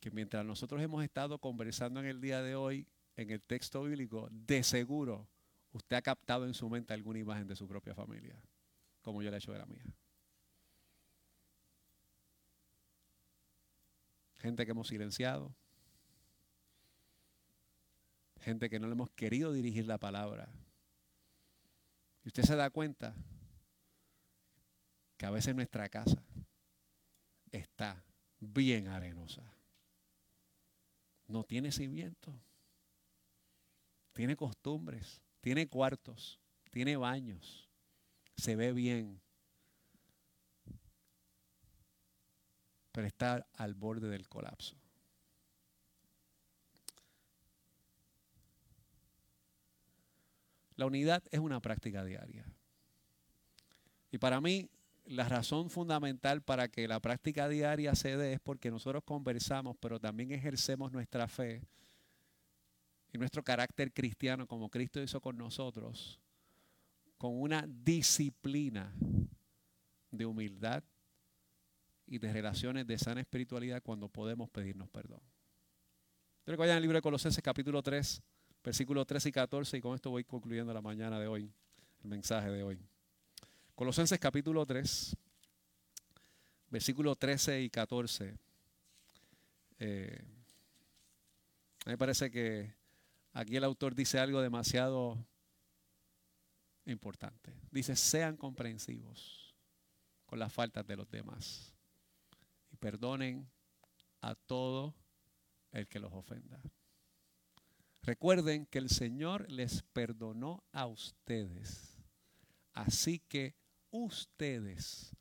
Que 0.00 0.10
mientras 0.10 0.44
nosotros 0.44 0.80
hemos 0.80 1.02
estado 1.02 1.38
conversando 1.38 2.00
en 2.00 2.06
el 2.06 2.20
día 2.20 2.42
de 2.42 2.54
hoy 2.54 2.86
en 3.16 3.30
el 3.30 3.42
texto 3.42 3.82
bíblico, 3.82 4.28
de 4.30 4.62
seguro 4.62 5.28
usted 5.72 5.96
ha 5.96 6.02
captado 6.02 6.46
en 6.46 6.54
su 6.54 6.68
mente 6.68 6.94
alguna 6.94 7.18
imagen 7.18 7.46
de 7.46 7.56
su 7.56 7.66
propia 7.66 7.94
familia, 7.94 8.40
como 9.02 9.22
yo 9.22 9.30
le 9.30 9.36
he 9.36 9.38
hecho 9.38 9.52
de 9.52 9.58
la 9.58 9.66
mía. 9.66 9.84
Gente 14.38 14.64
que 14.64 14.70
hemos 14.70 14.86
silenciado, 14.86 15.52
gente 18.40 18.70
que 18.70 18.78
no 18.78 18.86
le 18.86 18.92
hemos 18.92 19.10
querido 19.10 19.52
dirigir 19.52 19.86
la 19.86 19.98
palabra. 19.98 20.48
Y 22.24 22.28
usted 22.28 22.44
se 22.44 22.56
da 22.56 22.70
cuenta 22.70 23.14
que 25.16 25.26
a 25.26 25.30
veces 25.30 25.54
nuestra 25.54 25.88
casa 25.88 26.22
está 27.50 28.04
bien 28.38 28.88
arenosa. 28.88 29.57
No 31.28 31.44
tiene 31.44 31.70
cimiento 31.70 32.34
tiene 34.18 34.34
costumbres, 34.34 35.22
tiene 35.40 35.68
cuartos, 35.68 36.40
tiene 36.72 36.96
baños, 36.96 37.68
se 38.36 38.56
ve 38.56 38.72
bien, 38.72 39.20
pero 42.90 43.06
está 43.06 43.46
al 43.52 43.74
borde 43.74 44.08
del 44.08 44.28
colapso. 44.28 44.74
La 50.74 50.86
unidad 50.86 51.22
es 51.30 51.38
una 51.38 51.60
práctica 51.60 52.02
diaria. 52.02 52.44
Y 54.10 54.18
para 54.18 54.40
mí, 54.40 54.68
la 55.08 55.26
razón 55.26 55.70
fundamental 55.70 56.42
para 56.42 56.68
que 56.68 56.86
la 56.86 57.00
práctica 57.00 57.48
diaria 57.48 57.94
se 57.94 58.16
dé 58.16 58.34
es 58.34 58.40
porque 58.40 58.70
nosotros 58.70 59.02
conversamos, 59.04 59.76
pero 59.80 59.98
también 59.98 60.32
ejercemos 60.32 60.92
nuestra 60.92 61.26
fe 61.28 61.62
y 63.12 63.18
nuestro 63.18 63.42
carácter 63.42 63.92
cristiano 63.92 64.46
como 64.46 64.68
Cristo 64.68 65.02
hizo 65.02 65.20
con 65.20 65.38
nosotros, 65.38 66.20
con 67.16 67.40
una 67.40 67.64
disciplina 67.66 68.92
de 70.10 70.26
humildad 70.26 70.84
y 72.06 72.18
de 72.18 72.30
relaciones 72.30 72.86
de 72.86 72.98
sana 72.98 73.22
espiritualidad 73.22 73.82
cuando 73.82 74.08
podemos 74.08 74.50
pedirnos 74.50 74.90
perdón. 74.90 75.20
Quiero 76.44 76.56
que 76.56 76.60
vayan 76.60 76.76
al 76.76 76.82
libro 76.82 76.98
de 76.98 77.02
Colosenses 77.02 77.42
capítulo 77.42 77.82
3, 77.82 78.22
versículos 78.62 79.06
13 79.06 79.28
y 79.30 79.32
14 79.32 79.76
y 79.78 79.80
con 79.80 79.94
esto 79.94 80.10
voy 80.10 80.24
concluyendo 80.24 80.74
la 80.74 80.82
mañana 80.82 81.18
de 81.18 81.26
hoy, 81.28 81.50
el 82.02 82.08
mensaje 82.10 82.50
de 82.50 82.62
hoy. 82.62 82.78
Colosenses 83.78 84.18
capítulo 84.18 84.66
3, 84.66 85.16
versículos 86.68 87.16
13 87.16 87.62
y 87.62 87.70
14. 87.70 88.36
Eh, 89.78 90.18
a 91.84 91.88
mí 91.88 91.92
me 91.92 91.96
parece 91.96 92.28
que 92.28 92.74
Aquí 93.38 93.54
el 93.54 93.62
autor 93.62 93.94
dice 93.94 94.18
algo 94.18 94.40
demasiado 94.40 95.16
importante. 96.86 97.54
Dice, 97.70 97.94
sean 97.94 98.36
comprensivos 98.36 99.54
con 100.26 100.40
las 100.40 100.52
faltas 100.52 100.84
de 100.84 100.96
los 100.96 101.08
demás 101.08 101.72
y 102.72 102.76
perdonen 102.76 103.48
a 104.22 104.34
todo 104.34 104.92
el 105.70 105.86
que 105.86 106.00
los 106.00 106.12
ofenda. 106.12 106.60
Recuerden 108.02 108.66
que 108.66 108.78
el 108.78 108.88
Señor 108.88 109.48
les 109.48 109.84
perdonó 109.92 110.64
a 110.72 110.86
ustedes, 110.86 111.96
así 112.72 113.20
que 113.20 113.54
ustedes 113.90 115.14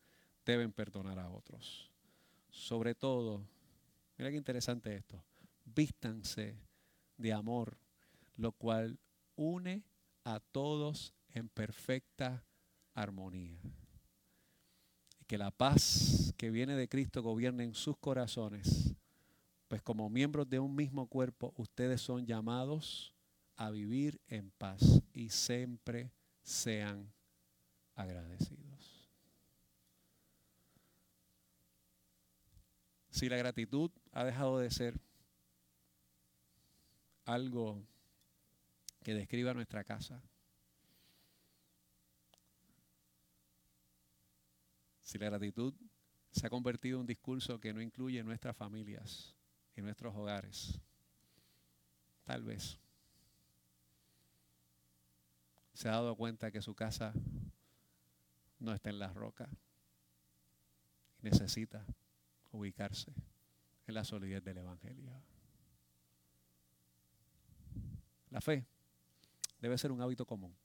deben 0.45 0.71
perdonar 0.71 1.19
a 1.19 1.29
otros. 1.29 1.89
Sobre 2.49 2.95
todo, 2.95 3.45
mira 4.17 4.31
qué 4.31 4.37
interesante 4.37 4.95
esto, 4.95 5.23
vístanse 5.65 6.57
de 7.17 7.33
amor 7.33 7.77
lo 8.37 8.51
cual 8.51 8.99
une 9.35 9.83
a 10.23 10.39
todos 10.39 11.13
en 11.33 11.49
perfecta 11.49 12.45
armonía. 12.93 13.59
Y 15.19 15.25
que 15.25 15.37
la 15.37 15.51
paz 15.51 16.33
que 16.37 16.49
viene 16.51 16.75
de 16.75 16.87
Cristo 16.87 17.21
gobierne 17.21 17.63
en 17.63 17.73
sus 17.73 17.97
corazones, 17.97 18.95
pues 19.67 19.81
como 19.81 20.09
miembros 20.09 20.49
de 20.49 20.59
un 20.59 20.75
mismo 20.75 21.07
cuerpo, 21.07 21.53
ustedes 21.57 22.01
son 22.01 22.25
llamados 22.25 23.13
a 23.55 23.71
vivir 23.71 24.21
en 24.27 24.51
paz 24.51 25.01
y 25.13 25.29
siempre 25.29 26.11
sean 26.43 27.11
agradecidos. 27.95 28.56
Si 33.17 33.29
la 33.29 33.37
gratitud 33.37 33.89
ha 34.11 34.23
dejado 34.23 34.59
de 34.59 34.69
ser 34.69 35.01
algo 37.25 37.83
que 39.01 39.15
describa 39.15 39.55
nuestra 39.55 39.83
casa. 39.83 40.21
Si 45.01 45.17
la 45.17 45.31
gratitud 45.31 45.73
se 46.29 46.45
ha 46.45 46.51
convertido 46.51 46.97
en 46.97 47.01
un 47.01 47.07
discurso 47.07 47.59
que 47.59 47.73
no 47.73 47.81
incluye 47.81 48.23
nuestras 48.23 48.55
familias 48.55 49.33
y 49.75 49.81
nuestros 49.81 50.15
hogares, 50.15 50.79
tal 52.23 52.43
vez 52.43 52.77
se 55.73 55.89
ha 55.89 55.93
dado 55.93 56.15
cuenta 56.15 56.51
que 56.51 56.61
su 56.61 56.75
casa 56.75 57.13
no 58.59 58.75
está 58.75 58.91
en 58.91 58.99
la 58.99 59.11
roca 59.11 59.49
y 61.19 61.23
necesita 61.23 61.83
ubicarse 62.51 63.13
en 63.85 63.93
la 63.93 64.03
solidez 64.03 64.43
del 64.43 64.57
Evangelio. 64.57 65.11
La 68.29 68.41
fe 68.41 68.65
debe 69.59 69.77
ser 69.77 69.91
un 69.91 70.01
hábito 70.01 70.25
común 70.25 70.55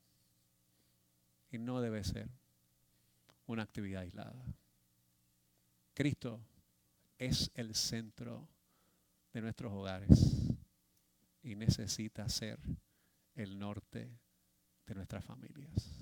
y 1.50 1.58
no 1.58 1.80
debe 1.80 2.02
ser 2.02 2.28
una 3.46 3.62
actividad 3.62 4.02
aislada. 4.02 4.44
Cristo 5.94 6.40
es 7.18 7.50
el 7.54 7.74
centro 7.74 8.48
de 9.32 9.40
nuestros 9.42 9.72
hogares 9.72 10.52
y 11.42 11.54
necesita 11.54 12.28
ser 12.28 12.58
el 13.34 13.58
norte 13.58 14.10
de 14.86 14.94
nuestras 14.94 15.24
familias. 15.24 16.01